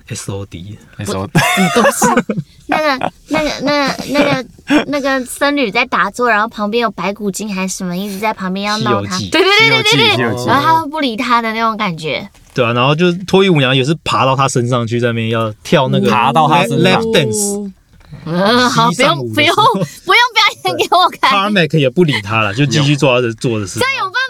[0.09, 1.29] ？S O D 那时候
[2.67, 4.47] 那个、那个、那个、那个、
[4.87, 9.19] 那个僧侣在打坐，然后旁边有白骨精还是什么，一直在旁边要闹他。
[9.19, 12.29] 对对对对对对然后他都不理他的那种感觉。
[12.55, 17.71] 对啊，然后就脱衣舞娘也是爬到他身上去，在那边要跳那个爬到他身上 lap dance。
[18.25, 23.79] 嗯，好，不用不用不用表演给我看，Carmack 也不理他了，就继续做他的做的事。
[23.79, 24.28] 有办法他看得到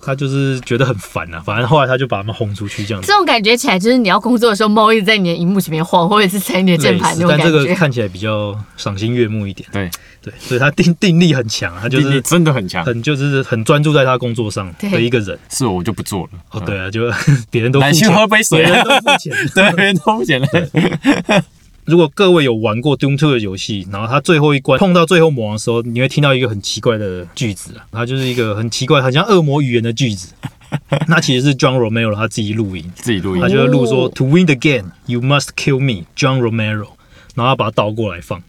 [0.00, 3.14] 他就是觉得很烦啊，反正后来他就把他们轰出去这样子这。
[3.14, 7.74] 种感觉起来就是你要工作的时候，猫一直在你的荧幕前面晃，或者是在你的键盘那种感似但这个。
[7.74, 9.68] 看起来比较赏心悦目一点。
[9.72, 9.90] 对，
[10.22, 15.38] 对，所以他定定力很强，他就是真的很强，很就是很专注在他工作上的一个人。
[15.50, 16.30] 是我就不做了。
[16.50, 17.10] 哦，对啊，就
[17.50, 19.34] 别人都付来去钱，喝杯水别人都付钱。
[19.54, 21.44] 对，别人都不简单。
[21.86, 30.32] 如果各位有玩过 Doom Two 的游戏，然后他最后一关碰到最后魔王的时候，你会听到一个很奇怪的句子啊，它就是一个很奇怪、很像恶魔语言的句子。
[31.06, 33.42] 那其实是 John Romero 他自己录音，自己录音。
[33.42, 36.88] 他，就会录说哦 To win the game, you must kill me, John Romero。
[37.34, 38.42] 然后他把它倒过来放，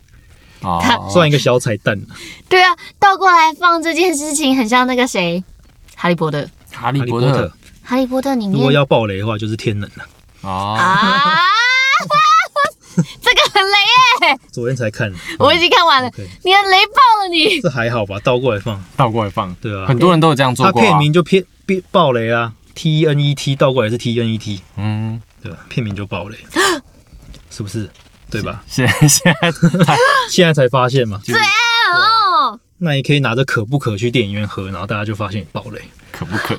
[0.62, 2.00] 他算一个小彩蛋。
[2.50, 5.43] 对啊，倒过来放这件事情很像那个谁，
[5.95, 6.48] 哈利波特。
[6.71, 7.28] 哈利波特。
[7.28, 8.54] 哈利波特，哈利波特里面。
[8.54, 10.06] 如果要爆雷的话，就是天能了。
[10.41, 11.38] 哦，啊，
[13.21, 14.39] 这个很雷耶！
[14.51, 17.60] 昨天才看，我已经看完了 OK，你很雷爆了你。
[17.62, 18.19] 这还好吧？
[18.23, 20.86] 倒过来放，倒过来放，对啊很多人都有这样做它过啊。
[20.86, 25.60] 片名就片片爆雷啊，T E N E T 倒过来是 T N E T，嗯，对吧？
[25.69, 26.38] 片名就爆雷，
[27.49, 27.89] 是不是？
[28.29, 28.63] 对吧？
[28.67, 29.95] 现在现在太
[30.29, 31.21] 现在才发现嘛，
[31.93, 35.81] 哦，那你可以拿着可不可去电影院喝，然后大家就发现你爆雷。
[36.17, 36.56] 可不可？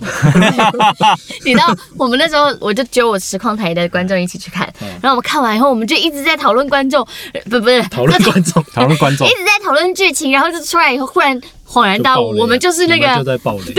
[1.44, 4.88] 你知道我们那时候我就揪我实况台的观众一起去看，嗯。
[5.02, 8.62] 然后我们看完以后，我们就一直在讨论观众，呃不不是 讨论观众。
[8.74, 9.26] 讨论观众。
[9.26, 13.74] 一，直在讨论剧情，然后就出来以后，忽然恍然大悟，我们就是那个，在爆雷。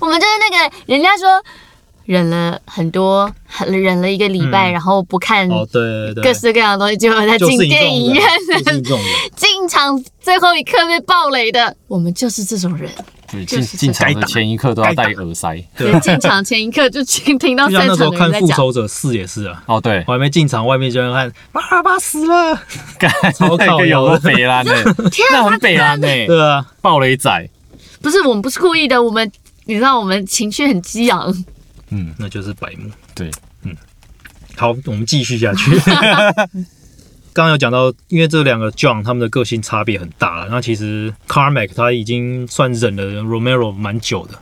[0.00, 1.42] 我们就是那个人家说
[2.08, 4.72] 忍了很多，很忍了一个礼拜，嗯。
[4.72, 8.24] 然后不看哦，对对对，各式各样的东西，结果在进电影院。
[9.36, 12.90] 进场 最后一刻被暴雷的，我们就是这种人。
[13.30, 15.54] 对，就是进进场的前一刻都要戴耳塞。
[15.76, 22.58] 对对，进场前一刻就听听到就像散那时候看《场的人在讲，复仇者四》也是啊，哦，对，我还没进场，外面就在看巴拉巴死了，
[22.98, 24.72] 干 超靠那个有腰的个北兰呢，
[25.30, 27.50] 那很北兰呢，对啊，暴雷仔。
[28.00, 29.30] 不是我们不是故意的，我们
[29.66, 31.30] 你知道我们情绪很激昂，
[31.90, 32.90] 嗯，那就是白目。
[33.14, 33.30] 对，
[33.62, 33.76] 嗯
[34.56, 35.70] 好，我们继续下去。
[37.32, 40.48] 刚刚有讲到，因为这两个 John 他们的个性差别很大了。
[40.50, 44.34] 那其实 Carmack 他已经算忍了 Romero 蛮久的，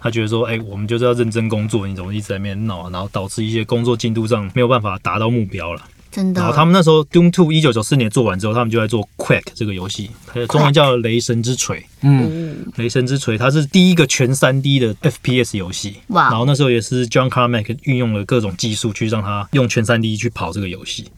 [0.00, 5.82] 他觉得说，哎、我们就是要认真工作，你怎么一直在那边闹啊，然后导致一些工作进度上没有办法达到目标了。
[6.12, 6.40] 真的。
[6.40, 11.84] 然后他们那时候 Doom Two 一九九四年做完之后，他们就在做 Quake 这个游戏，它的中文叫雷神之锤。
[12.02, 15.96] 嗯，嗯雷神之锤，它是第一个全三 D 的 FPS 游戏。
[16.08, 21.08] 哇然后那时候也是 John Carmack 运用了各种技术去让它用全三 D 去跑这个游戏。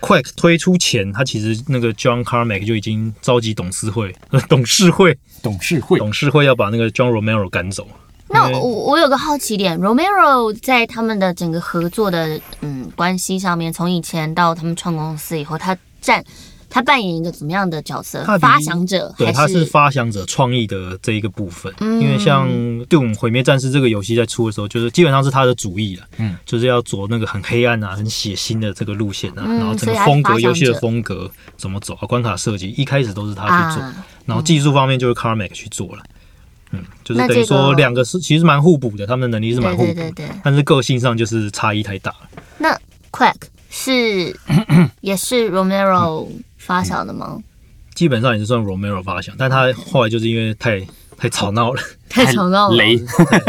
[0.00, 4.12] Quake 推出前，他其实那个 John Carmack 就已经召集董事会，
[4.48, 7.86] 董事会，董事会董事会要把那个 John Romero 赶走。
[8.32, 16.24] 那我我有个好奇点，Romero 在他们的整个合作的嗯关系上面，从以前到他们创公司以后，他占
[16.70, 18.24] 他扮演一个怎么样的角色？
[18.38, 21.70] 发想者对，他是发想者创意的这一个部分。
[21.80, 22.00] 嗯。
[22.00, 22.48] 因为像
[22.86, 34.06] Doom 毁灭战士这个游戏在出的时候，就是基本上是他的主意了，嗯，就是要走那个很黑暗啊、很血腥的这个路线啊，嗯然后整个风格游戏的风格怎么走啊，关卡设计一开始都是他去做，啊？
[34.24, 36.02] 然后技术方面就是 Carmack 去做了，
[36.72, 40.36] 嗯，就是等于说两个是其实蛮互补的，他们的能力是蛮对互补的，对对对。
[40.42, 42.42] 但是个性上就是差异太大了。
[42.58, 42.78] 那
[43.10, 43.34] Quack
[43.70, 44.36] 是
[45.00, 47.42] 也是 Romero 发想的吗？
[47.94, 50.80] 基本上也是算 Romero 发想，但他后来就是因为太
[51.18, 52.96] 太吵闹了，太吵闹了，雷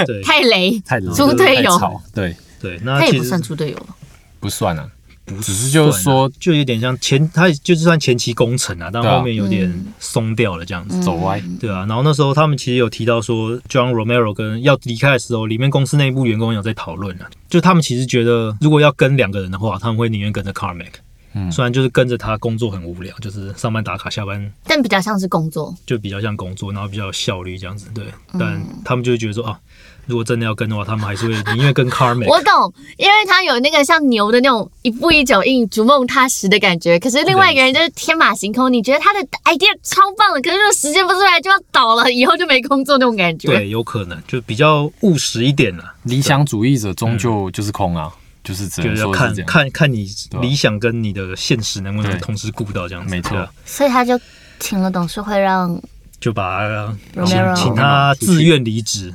[0.06, 3.96] 对太雷，太雷猪队友太吵对，对，那他也不算猪队友吧？
[4.42, 4.90] 不算啊，
[5.26, 9.86] 不只是就是说就有点像前，他就是算前期工程啊，但后面有点嗯。
[10.00, 11.02] 松掉了这样子。
[11.02, 20.92] 走歪，对啊，然后那时候他们其实有提到说，John Romero 跟要离开的时候，里面公司内部员工有在讨论啊，就他们其实觉得，如果要跟两个人的话，他们会宁愿跟着 Carmack。
[21.34, 21.52] 嗯。
[21.52, 27.90] 虽然就是跟着他工作很无聊，就是上班打卡，下班但比较像是工作，就比较像工作，然后比较有效率这样子。
[27.96, 28.04] 对，
[28.34, 28.40] 嗯。
[28.40, 29.60] 但他们就会觉得说啊，
[30.06, 32.28] 如果真的要跟的话，他们还是会宁愿跟 Carmack。
[32.28, 37.00] 我懂，因为他有那个像牛的那种一步一脚印、逐梦踏实的感觉。
[37.00, 43.48] 可是另外一个人就是天马行空，你觉得他的 idea 超棒的，可是如果实现不出来就要倒了，以后就没工作那种感觉。
[43.56, 45.96] 对，有可能就比较务实一点了。
[46.04, 48.12] 理想主义者终究就是空啊，
[48.44, 49.34] 就是只能就是要看。
[49.46, 50.06] 看看你
[50.42, 54.20] 理想跟你的现实能不能同时顾到这样子，没错所以他就
[54.60, 55.82] 请了董事会让
[56.20, 56.96] 就把他
[57.26, 59.14] 请请他自愿离职，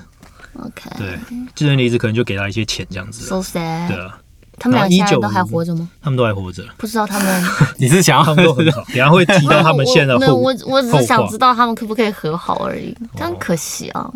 [0.59, 1.19] OK，对，
[1.55, 3.89] 既然离职可能就给他一些钱这样子，，so sad。
[3.89, 4.19] 对啊，
[4.59, 5.89] 他们俩现在都还活着吗？
[6.03, 7.45] 他们都还活着，不知道他们。
[7.79, 14.11] 你是想要他们都很好， 等一下会提到他们现在的后我我我只是想知道他们可不可以和好而已，但可惜啊。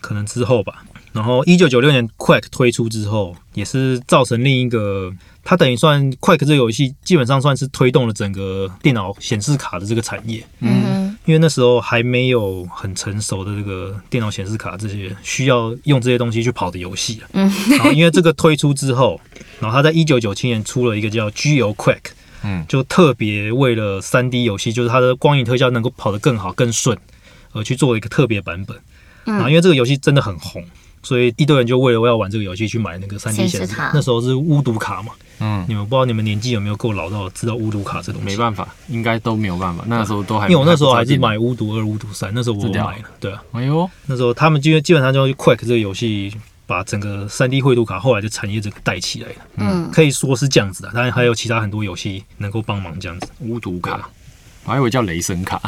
[0.00, 0.82] 可能之后吧。
[1.12, 5.12] 然后一九九六年 Quake 推出之后，也是造成另一个，
[5.44, 10.44] 它等于算 Quake 这个游戏基本上算是推动了整个电脑显示卡的这个产业。
[10.60, 17.28] 嗯因为那时候还没有很成熟的这个电脑显示卡这些需要用这些东西去跑的游戏啊。
[17.34, 19.20] 嗯，然后因为这个推出之后，
[19.60, 22.10] 然后他在一九九七年出了一个叫 GO Quake，
[22.42, 26.98] 嗯就特别为了三 D 游戏，就是它的光影特效能够跑得更好、更顺，
[27.52, 28.76] 而去做了一个特别版本。
[29.26, 30.64] 嗯然后因为这个游戏真的很红，
[31.02, 33.90] 所以一堆人就为了要玩这个游戏去买那个三 D 显示卡。
[33.92, 38.26] 那时候是巫毒卡嘛，嗯，你们不知道你们年纪有没有够老到知道巫毒卡这东西？
[38.26, 39.84] 没办法，应该都没有办法。
[39.86, 43.42] 那时候都还因为我那时候还是买巫毒二、巫毒三，那时候我买了，对啊。
[43.52, 43.60] 电脑。
[43.60, 46.32] 哎呦，那时候他们基基本上就 Quake 这个游戏
[46.66, 50.90] 把整个三 D 绘图卡后来的产业整个带起来了，嗯，可以说是这样子的。
[50.92, 53.28] 当然还有其他很多游戏能够帮忙这样子。
[53.40, 54.02] 巫毒卡，我
[54.64, 55.60] 还以为叫雷神卡。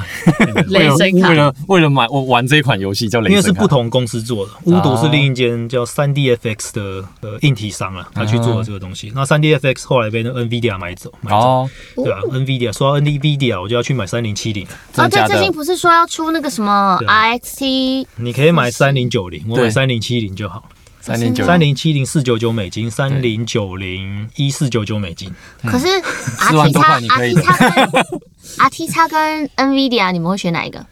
[0.69, 9.13] 雷神卡为了为了买我玩这款游戏叫雷神卡，因为是不同公司做的，巫毒是另一间叫三 DFX 的呃硬体商啊，他去做的这个东西。
[9.15, 15.35] 那三 DFX 后来被那 NVIDIA 买走，买走，哦，对啊，NVIDIA 说到 NVIDIA 我就要去买3070，啊，对，真的假的？
[15.35, 20.69] 最近不是说要出那个什么对啊 RXT 你可以买三零九零我买三零七零就好。
[21.05, 25.31] 三零九三零七零四九九美金，三零九零一四九九美金。
[25.63, 27.35] 可是4万 RT 多叉块你可以。
[27.35, 27.85] RT 叉跟
[28.71, 30.87] RT 叉跟 NVIDIA，你们会选哪一个？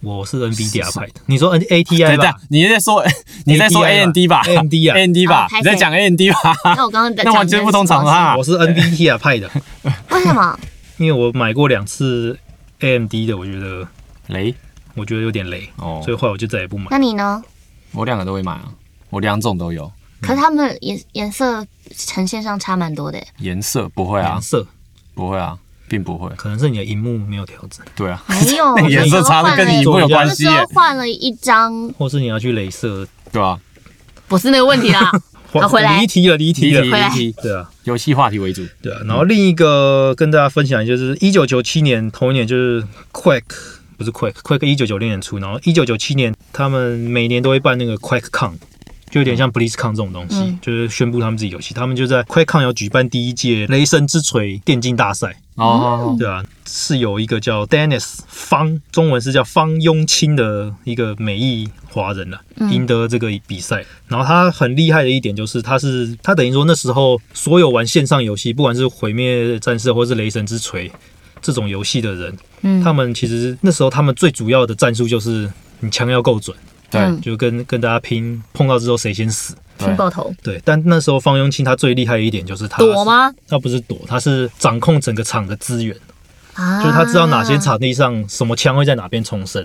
[0.00, 3.04] 我是 NVIDIA 派的，你说 N 对 ATI 对吧，你在说
[3.46, 5.48] 你在说 AMD 吧？AMD 啊，AMD 吧？
[5.56, 6.54] 你在讲 AMD 吧？
[6.76, 8.36] 那我刚刚在那完全不同场合啊。
[8.36, 9.50] 我是 NVIDIA 派的，
[10.12, 10.56] 为什么？
[10.98, 12.38] 因为我买过两次
[12.78, 13.84] AMD 的，我觉得
[14.28, 14.54] 雷？
[14.94, 16.00] 我觉得有点雷，哦。
[16.04, 16.86] 所以后来我就再也不买。
[16.92, 17.42] 那你呢？
[17.90, 18.68] 我两个都会买啊，
[19.10, 19.90] 我两种都有。
[20.20, 21.64] 可是它们颜颜色
[21.96, 23.26] 呈现上差蛮多的耶。
[23.38, 24.66] 颜色不会啊颜，色
[25.14, 25.56] 不会啊，
[25.86, 26.28] 并不会。
[26.36, 33.06] 可能是你的荧幕没有调整，对啊，没有，那 颜色差的跟你荧幕有关系那时候换了一张，或是你要去镭射。
[33.30, 33.58] 对啊，
[34.26, 35.10] 不是那个问题啦。
[35.50, 36.92] 好回来离题了，离题了离题。
[36.92, 38.62] 回来离题，对啊，游戏话题为主。
[38.82, 39.00] 对啊。
[39.06, 43.78] 然后另一个跟大家分享就是一九九七年同一年就是 Quake。
[43.96, 48.52] 不是 Quake，Quake 一九九零年出，然后一九九七年他们每年都会办那个 QuakeCon，
[49.10, 50.58] 就有点像 BlizzCon 这种东西，嗯。
[50.60, 51.74] 就是宣布他们自己游戏。
[51.74, 62.70] 他们就在 QuakeCon 要举办第一届雷神之锤电竞大赛，哦，对啊，是有一个叫 Dennis 方，中文是叫方雍清的一个美裔华人了、嗯。
[62.72, 63.84] 赢得这个比赛。
[64.06, 70.90] 然后他很厉害的一点就是，他是他等于说那时候所有玩线上游戏，不管是毁灭战士或是雷神之锤
[71.40, 75.50] 这种游戏的人，嗯，他们其实那时候他们最主要的战术就是
[75.80, 76.56] 你枪要够准，
[76.90, 79.54] 对嗯就跟跟大家拼，碰到之后谁先死。
[79.78, 83.04] 拼爆头对，但那时候方雍清他最厉害的一点就是他躲？
[83.04, 83.32] 吗？
[83.48, 85.96] 他不是躲，他是掌控整个场的资源。
[86.54, 89.64] 啊，就是他知道哪些场地上什么枪会在哪边重生，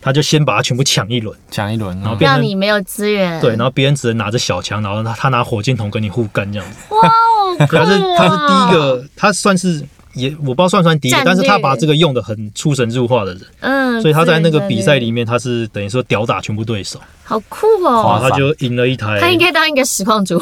[0.00, 3.38] 他就先把它全部抢一轮，抢一轮，嗯然后变让你没有资源。
[3.42, 6.78] 对，然后别人只能拿着小枪，然后他他拿火箭筒跟你互干这样子。
[6.94, 9.84] 哇，哦酷他是啊他是第一个，他算是
[10.14, 18.18] 也我不知道算不算第一个战，略但是他把这个用的很出神入化的人，嗯，所以他在那个比赛里面面他是等于说屌打全部对手，好酷哦。
[18.22, 19.20] 他就赢了一台。
[19.20, 20.40] 他应该当一个实况主，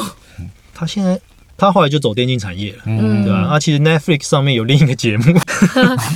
[0.73, 1.19] 他现在
[1.59, 3.59] 他后来就走电竞产业了，嗯，对吧、啊？
[3.59, 5.23] 其实 Netflix 上面有另一个节目，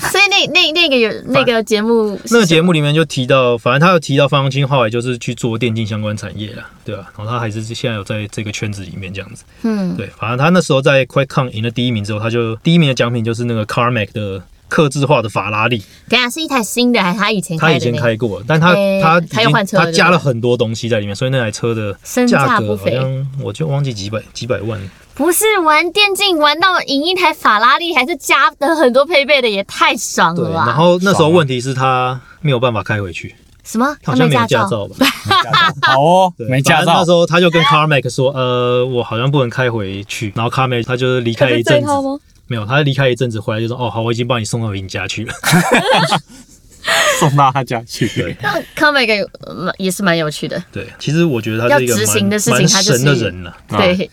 [0.09, 22.91] 所以那那那个有那个节目那个节目里面就提到，反正他有提到方清后来就是去做电竞相关产业了，对吧、然后他还是现在有在这个圈子里面这样子，嗯，对，反正他那时候在 QuakeCon 赢了第一名之后，他就第一名的奖品就是那个 CarMax 的刻制化的法拉利，等一下是一台新的还是他以前他以前开过，但他诶他他又换车他加了很多东西在里面，所以那台车的身价价格好不菲。
[22.91, 24.79] 像我就忘记几百几百万。
[25.15, 30.65] 不是玩电竞玩到赢一台法拉利，还是加的很多配备的，也太爽，了吧！
[30.65, 33.85] 然后那时候问题是他没有办法开回去，什么？
[34.03, 35.05] 好像没有驾驾照吧？
[35.83, 40.33] 好哦，没驾照那时，候他就跟 CarMax 说，呃，我好像不能开回去。
[40.35, 41.87] 然后 CarMax 他就是离开一阵子，
[42.47, 45.33] 没有，他离开一阵子回来就说，哦，好，我已经帮你送到你家去了。
[47.19, 48.07] 送到他家去。
[48.09, 48.35] 对
[48.75, 49.13] 康美个
[49.77, 53.49] 也是蛮有趣的，对，其实我觉得他是一个要执行蛮的事情蛮他就是神的人了。
[53.69, 54.09] 啊对，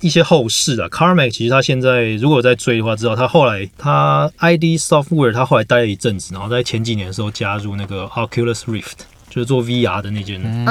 [0.00, 8.92] 一些后事啊，CarMax 其实他现在如果有在追的话，知道他后来他 ID Software 他后来待了一阵子，然后在前几年的时候加入那个 Oculus Rift，
[9.28, 10.66] 就是做 VR 的那间嗯。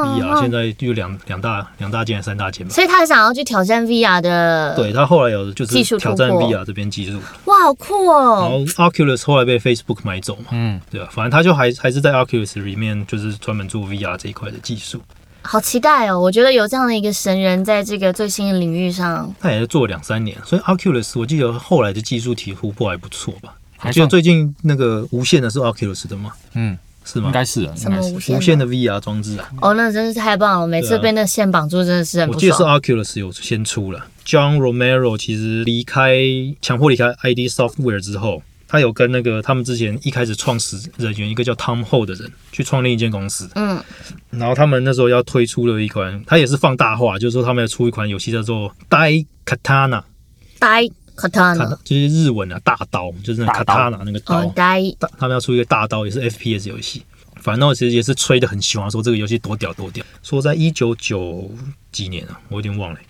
[0.00, 2.72] VR，现在就两两大两大间还是三大间吧。
[2.72, 8.40] 所以他想要去挑战 VR 的，对，他后来有就是技术突挑战 VR 这边技术，哇，好酷哦。
[8.40, 8.64] 然哦！
[8.76, 15.02] 后 Oculus 后来被 Facebook 买走嘛，嗯，对啊，反正他就还还是在 Oculus 里面就是专门做 VR 这一块的技术，
[15.50, 16.16] 好期待哦！
[16.16, 23.52] 我觉得有这样的一个神人在这个最新的领域上，他也是做了两三年，所以 Oculus 我记得后来的技术体突破还不错吧。
[23.78, 26.30] 我还算记得最近那个无线的是 Oculus 的吗？
[26.54, 27.32] 嗯，是吗应？
[27.32, 30.68] 该是啊，应该是什么无线的 VR 装置啊，哦，那真是太棒了！
[30.68, 32.78] 每次被那线绑住，真的是很不我记得是爽。
[32.78, 34.06] Oculus 有先出了。
[34.24, 36.14] John Romero 其实离开
[36.62, 43.82] 强迫离开 ID Software 之后，他有跟那个他们之前一开始创始人员一个叫 Tom Ho 的人去创立一间公司，嗯，
[44.30, 54.38] 然后他们那时候要推出了一款，他也是放大话，就是说他们要出一款游戏叫做 Dai Katana，，Dai katana，就是日文啊大刀，就是那个 Katana 那个刀。
[54.38, 57.02] 哦，，呆大他们要出一个大刀，也是 FPS 游戏。
[57.42, 60.04] 反正我其实也是吹得很凶啊，说这个游戏多屌多屌。
[60.22, 61.50] 说在一九九
[61.90, 63.00] 几年啊，我有点忘了。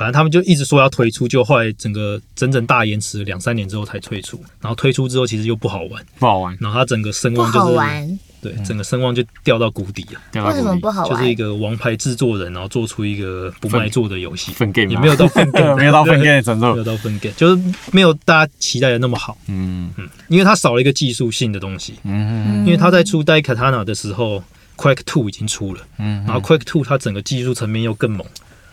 [0.00, 4.42] 反正他们就一直说要推出，就后来整个整整大延迟两三年之后才推出。
[4.58, 10.42] 然后推出之后其实又不好玩，不好玩，然后它整个声望就是，对整个声望就掉到谷底了。
[10.46, 11.34] 为什么不好玩就是一？
[11.34, 16.84] 个王牌制作人，然后做出一个不卖座的游戏，分 game 也没有到分 game，没有到分 game 的程度没有。
[16.84, 19.36] 到分 game，就是没有大家期待的那么好。
[19.48, 21.96] 嗯嗯因为它少了一个技术性的东西。
[22.04, 24.42] 嗯嗯因为他在出 Dai Katana 的时候
[24.76, 28.26] ，Quake Two 已经出了，嗯然后 Quake Two 它整个技术层面又更猛，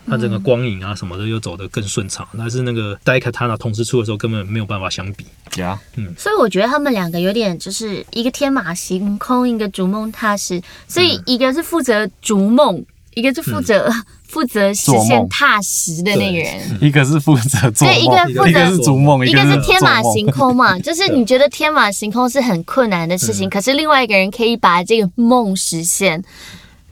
[0.08, 2.26] 它整个光影啊什么的又走得更顺畅。
[2.36, 5.26] 但是那个 Dai Katana 同时出的时候根本没有办法相比。
[5.60, 5.78] 呀，
[6.16, 10.62] 所以我觉得他们两个有点就是一个天马行空，一个逐梦踏实。
[10.86, 12.84] 所以一个是负责逐梦，
[13.14, 13.90] 一个是负责、
[14.28, 16.78] 负责实现踏实的那个人。
[16.80, 26.22] 一个是负责做对一个梦，负责一个是逐梦，一个个是天马行空嘛，就是你觉得天马行空是很困难的事嗯情，可是另外一个人可以把这个梦实现。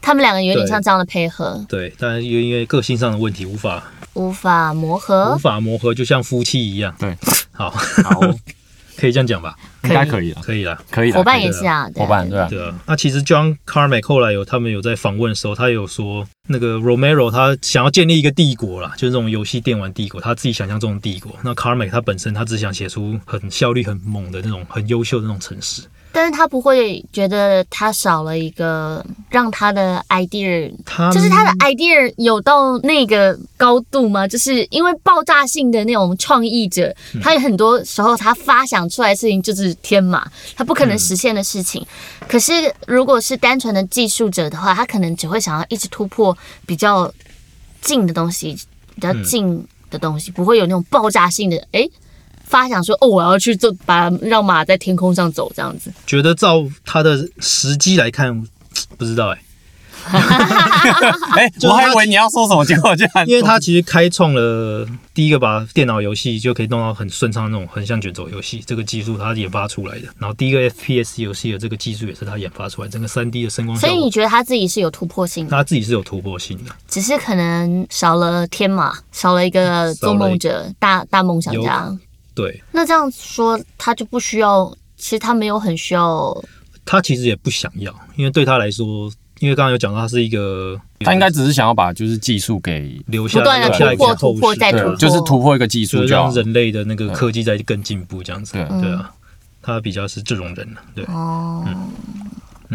[0.07, 3.83] 他们两个有点像这样的配合，对，但是因为个性上的问题无法
[4.13, 5.37] 无法磨合无合。
[5.37, 6.95] 法磨合，就像夫妻一样。
[6.97, 7.13] 对，
[7.51, 8.21] 好，好，
[8.95, 9.57] 可以这样讲吧？
[9.83, 10.81] 应该可以了，可以了。
[10.89, 11.17] 可以了。
[11.17, 21.35] 伙伴也是啊，对伙伴对啊，对啊，那其实 John Carmack 后来有他们有在访问的时候，他有说那个 Romero 他想要建立一个帝国啦，就是这种游戏电玩帝国，他自己想象中的帝国。
[21.43, 25.81] 那 Carmack 他本身他只想写出很效率很猛的那种很优秀的那种城市。
[26.17, 34.27] 但是他不会觉得他少了一个让他的 idea 他就是他的 idea 有到那个高度吗？
[34.27, 36.91] 就是因为爆炸性的那种创意者，
[37.21, 41.85] 他有很多时候他发想出来的事情就是天马，他不可能实现的事情。
[42.27, 42.51] 可是
[42.87, 47.13] 如果是单纯的技术者的话，他可能只会想要一直突破比较
[47.79, 48.57] 近的东西，
[48.95, 51.87] 比较近的东西，不会有那种爆炸性的诶。
[52.47, 55.91] 发想说哦，我要去做，把让马在天空上走这样子。
[56.05, 58.41] 觉得照他的时机来看，
[58.97, 59.39] 不知道哎、
[61.35, 70.07] 哎，我还以为你要说什么，结果竟然因为他其实开创了第一个把电脑游戏就可以弄到很顺畅的那种横向卷轴游戏这个技术，他研发出来的。
[70.17, 75.51] 然后第一个 FPS 游戏的这个技术也是他研发出来，整个 3D 的声光所以你觉得他自己是有突破性的？
[75.51, 76.71] 他自己是有突破性的。
[76.87, 81.93] 只是可能少了天马，少了一个做梦者、大大梦想家。
[82.37, 86.43] 对那这样说，他就不需要，其实他没有很需要。
[86.85, 96.31] 他其实也不想要，因为对他来说，因为刚刚有讲到他是一个他应该只是想要把就是技术给留下不断地留下一个突破突破后，再突破就是突破一个技术就让。
[96.33, 98.53] 人类的那个科技再更进步这样子。
[98.53, 99.11] 对对啊，
[99.61, 100.81] 他比较是这种人了。
[100.95, 101.65] 对，哦，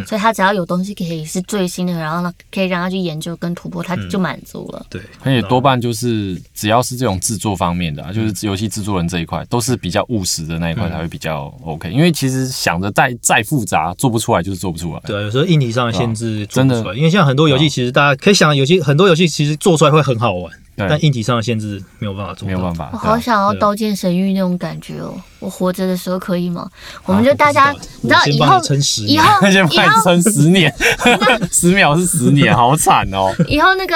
[0.06, 4.86] 所以他只要有东西可以是最新的，然后呢可以让他去研究跟突破，他就满足了。
[4.88, 11.90] 对，而且多半就是只要是这种制作方面的、啊，就是游戏制作人这一块，都是比较务实的那一块才会比较 OK。
[11.90, 15.00] 因为其实想着再再复杂，做不出来就是做不出来。
[15.06, 22.90] 对啊，有时候硬体上的限制做真的不出来，因为像很多游戏，其实大家可以想，有些很多游戏其实做出来会很好玩，对但硬体上的限制没有办法做到，没有办法。
[22.92, 25.14] 我好想要《刀剑神域》那种感觉哦！
[25.40, 26.68] 我活着的时候可以吗？
[27.04, 28.60] 我们就大家我，你知道以后
[29.06, 30.72] 以后那先以后撑十年，
[31.50, 33.34] 十秒是十年，好惨哦。
[33.48, 33.94] 以后那个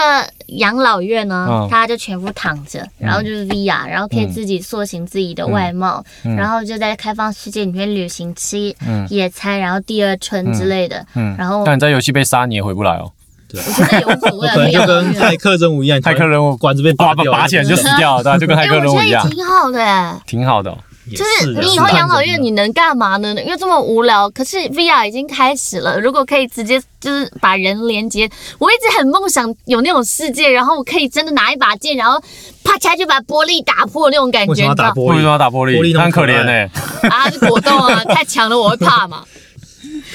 [0.59, 11.07] 养老院呢，嗯大家就全部躺着，然后就是 VR，然后可以自己塑形自己的外貌，然后就在开放世界里面旅行吃嗯野餐，然后第二春之类的。
[11.15, 13.13] 嗯，然后但你在游戏被杀，你也回不来哦。
[13.53, 18.39] 我觉得也无所谓啊，可能就跟骇客任务一样，骇客任务管子被拔拔起来就死掉了，对吧？
[18.39, 20.21] 就跟骇哎，客我觉得也任务一样，挺好的哎。
[20.27, 20.77] 挺好的
[21.09, 23.29] 就是啊你以后养老院你能干嘛呢？
[23.41, 26.01] 因为这么无聊，可是 VR 已经开始了。
[26.01, 28.29] 如果可以直接就是把人连接，
[28.59, 32.21] 我一直很梦想有那种世界，然后我可以真的拿一把剑，然后
[32.65, 35.15] 啪嚓就把玻璃打破那种感觉，为什么要打你知道玻璃？
[35.15, 35.79] 为什么要打玻璃？
[35.79, 36.69] 玻璃 很可怜呢。
[37.09, 37.31] 啊？
[37.31, 39.23] 是果冻啊，太强了我会怕嘛。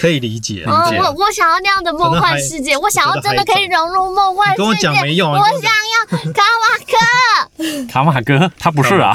[0.01, 0.89] 可以理解嗯，啊。
[0.89, 4.57] 解我我想要那样的梦幻世界，我想要真的可以融入梦幻世界。
[4.57, 7.87] 跟我讲没用啊我想要 卡瓦克。
[7.87, 9.13] 卡马哥他不是啊，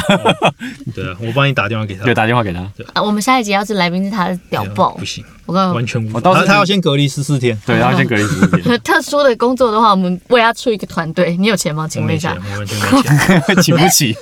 [0.95, 2.05] 对啊，我帮你打电话给他。
[2.05, 2.61] 对，打电话给他。
[2.95, 5.75] 啊我们下一集要是来宾是他的屌爆不，行，我告诉你。
[5.77, 6.13] 完全无法。
[6.15, 7.59] 我倒是他他要先隔离十四天。
[7.67, 11.37] 对，他要先隔离十四天， 特殊的工作的话，我们为他出一个团队。
[11.37, 11.87] 你有钱吗？
[11.91, 12.79] 请问一下没钱，。
[12.93, 13.57] 我完全没钱。
[13.63, 14.17] 请不起。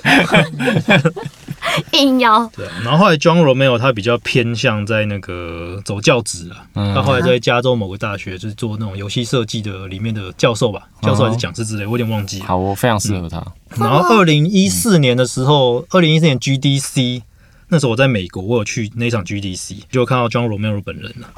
[1.91, 12.45] 硬要对啊，然后后来 John Romeo 他比较偏向在那个走教职他后来在加州某个大学就是做那种游戏设计的里面的教授吧，教授还是讲师之类，我有点忘记了。
[12.45, 13.43] 好，我非常适合他。
[13.77, 17.21] 然后二零一四年的时候，二零一四年 GDC
[17.69, 21.29] 那时候我在美国，我有去那场 GDC，就看到 John Romero 本人了。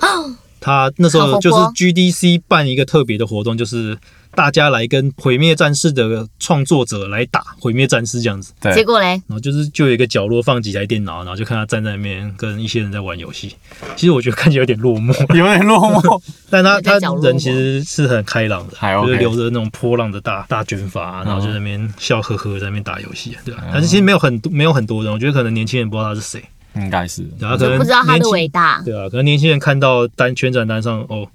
[0.60, 3.98] 他那时候就是 GDC 办一个特别的活动，就是
[4.38, 8.54] 大家来跟毁灭战士的创作者来打毁灭战士这样子。
[8.62, 13.56] 对结，果嘞，然后就是就有一个角落放几台电脑，然后就看他站在那边跟一些人在玩游戏。
[13.96, 16.22] 其实我觉得看起来有点落寞， 有点落寞。
[16.52, 26.44] 但他他人其实是很开朗的，还就是留着那种波浪的大 大卷发，然后就在那边笑呵呵在那边打游戏，对吧、嗯但是其实没有很多没有很多人，我觉得可能年轻人不知道他是谁，
[26.76, 27.28] 应该是。
[27.40, 28.84] 然后可能不知道他的伟大。
[28.86, 31.28] 对啊，可能年轻人看到单宣传单上哦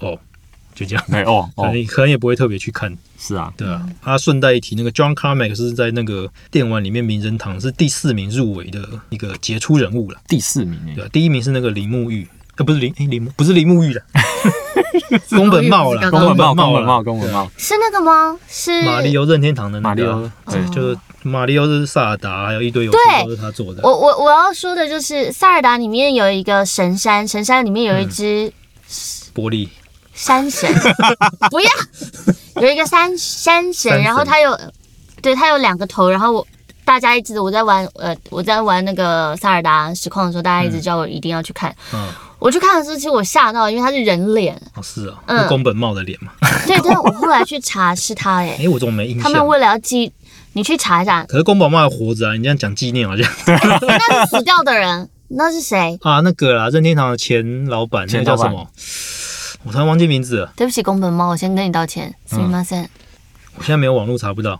[0.00, 0.18] 哦
[0.74, 3.86] 就这样，哎哦可哦，能可能也不会特别去看，是啊，对啊。
[4.02, 11.04] 他顺带一提，那个 John Carmack 是在那个电玩里面名人堂是第四名入围的一个杰出人物了，第四名诶对。
[11.04, 12.26] 啊，第一名是那个铃木玉。
[12.56, 14.02] 呃，不是铃，诶铃木不是铃木玉了，
[15.30, 18.38] 宫本茂了，宫宫本茂，宫本茂，宫本茂，是那个吗？
[18.48, 23.80] 是马里奥任天堂的那马里奥个啊，对对，就是马里奥是萨尔达，还有一堆游戏都是他做的。
[23.82, 28.52] 我我我要说的就是塞尔达里面有一个神山，神山里面有一只
[29.34, 29.66] 玻璃
[30.20, 30.70] 山神，
[31.50, 31.70] 不要
[32.62, 34.58] 有一个山山神，然后他有
[35.22, 36.46] 对他有两个头，然后我。
[36.82, 41.72] 大家一直我在玩呃我在玩那个塞尔达实况的时候，大家一直叫我一定要去看。
[41.94, 42.08] 嗯，
[42.40, 44.60] 我去看的时候，其实我吓到，因为他是人脸。
[44.74, 46.32] 哦是啊，嗯宫本茂的脸嘛。
[46.66, 49.22] 对，但我后来去查是他哎、 哎，我怎么没印象？
[49.22, 50.12] 他们为了要记，
[50.54, 52.34] 你去查一下，可是宫本茂还活着啊！
[52.34, 55.96] 你这样讲纪念好像 那是死掉的人，那是谁？
[56.02, 58.66] 啊，那个啦，任天堂的前老板，那个叫什么？
[59.63, 62.87] 我突然忘记名字了，对不起，宫本猫，我先跟你道歉，すみません。
[63.55, 64.59] 我现在没有网络查不到。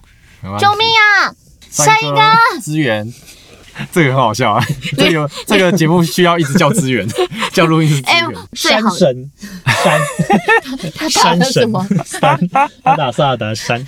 [0.59, 1.33] 救命啊！
[1.71, 2.21] 下一个，
[2.61, 3.11] 资源，
[3.91, 4.63] 这个很好笑啊！
[4.95, 7.07] 这个这个节目需要一直叫资源，
[7.51, 9.31] 叫录音室资哎源。，最好神
[9.65, 9.99] 山
[10.69, 11.87] 他打山神了什么？
[12.05, 12.47] 山，
[12.83, 13.83] 他打萨尔达山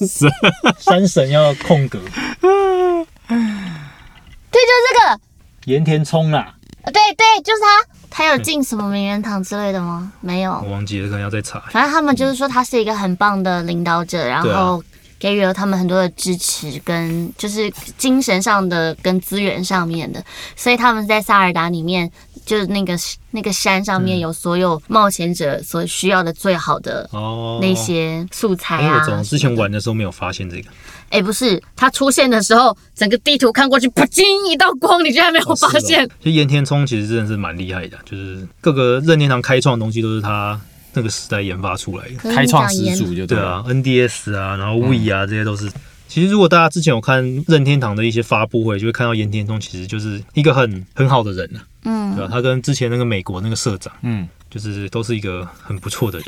[0.00, 0.28] 是
[0.78, 2.00] 山神要空格，
[2.40, 2.48] 对，
[4.50, 5.20] 就是这个，
[5.66, 6.54] 岩田聪啦，
[6.86, 7.84] 对对，就是他。
[8.09, 10.11] 他有进什么名人堂之类的吗？
[10.21, 11.59] 没有我，忘记了，可能要再查。
[11.71, 14.83] 反正他们就是说他是一个很棒的领导者，然后
[15.17, 20.23] 给予了他们很多的支持，跟就是精神上的跟资源上面的，
[20.55, 22.09] 所以他们在萨尔达里面，
[22.45, 22.97] 就是那个
[23.31, 28.99] 那个山上面有所有冒险者所需要的最好的哦，那些素材啊。
[28.99, 30.69] 我怎么之前玩的时候没有发现这个？
[31.09, 36.07] 哎，不是，它出现的时候，整个地图看过去，啪叽一道光，你居然没有发现？
[36.19, 40.59] 就岩田聪其实真的是蛮厉害的，就是各个任天堂开创的东西都是他
[40.93, 42.33] 那个时代研发出来的。
[42.33, 43.25] 开创始祖就。
[43.25, 45.69] 对啊，NDS 啊，然后 We 啊，这些都是。
[46.07, 56.27] 其实如果大家之前有看任天堂的一些发布会，就会看到岩田聪其实就是一个很很好的人啊，嗯对吧、他跟之前那个美国那个社长，嗯，就是都是一个很不错的人。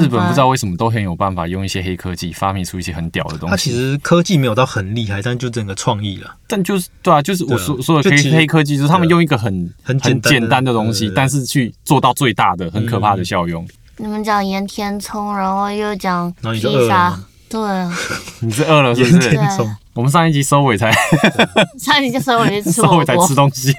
[0.00, 3.50] 日本不知道为什么都很有办法用一些黑科技发明出一些很屌的东西。
[3.50, 9.52] 他其实科技没有到很厉害，但就整个创意了，但就是对啊，就是我说说的黑黑科技，就是他们用一个很
[9.82, 13.66] 很很简简单的东西但是去做到最大的很可怕的效用。
[13.98, 17.98] 你们讲盐田葱，然后又讲然后你就饿披萨，对啊，
[18.40, 19.62] 你是饿了是不盐是？
[19.96, 20.92] 我们上一集收尾才
[21.80, 22.44] 上一集就收火
[22.88, 23.34] 锅 尾才吃。
[23.34, 23.72] 东西，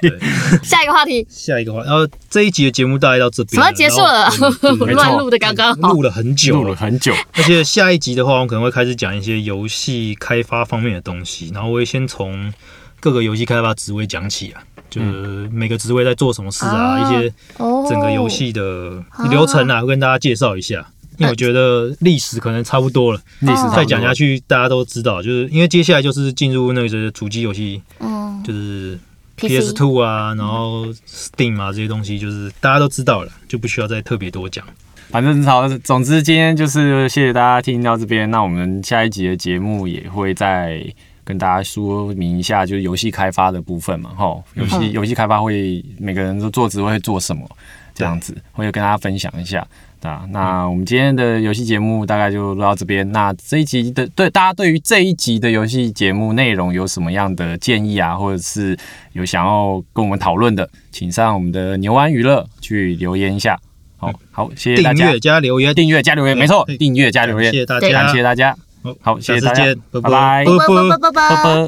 [0.64, 4.48] 下一个话题，下一个话，然后这一集的节目大概到这边，什么结束了然后？
[4.68, 6.02] 嗯乱录的刚刚好录。
[6.02, 7.14] 了很久录了，很久。
[7.34, 12.52] 而且下一集的话，我们可能会开始讲一些游戏开发方面的东西，然后我会先从
[13.00, 20.84] 各个游戏开发职位讲起啊，就是每个职位在做什么事啊，啊一些哦整个游戏的流程啊，会跟大家介绍一下。
[21.18, 28.98] 因为我觉得历史可能差不多了，历史再讲下去大家都知道，就是因为接下来就是进入那个主机游戏，嗯就是
[29.36, 34.64] PS Two 啊，然后 Steam 啊这些东西，就是大家都知道了，就不需要再特别多讲。
[35.10, 38.30] 反正好，总之今天就是谢谢大家听到这边。
[38.30, 40.84] 那我们下一集的节目也会再
[41.24, 47.48] 跟大家说明一下，就是游戏开发的部分嘛，哈，游戏嗯游戏开发会每个人都做职位会做什么，
[47.94, 49.66] 这样子会跟大家分享一下。
[50.02, 53.10] 啊，那我们今天的游戏节目大概就录到这边。
[53.10, 58.78] 那这一集的对大家对于这一集的游戏节目内容有什么样的建议啊，或者是
[59.12, 63.58] 有想要跟我们讨论的，请上我们的牛湾娱乐去留言一下。
[63.96, 65.18] 好好，谢谢大家订阅。
[65.18, 71.66] 加留言，订阅加留言，没错，订阅加留言，谢谢大家，感谢大家，好好，谢谢大家拜拜，拜，，拜拜，啵啵啵啵啵啵拜拜。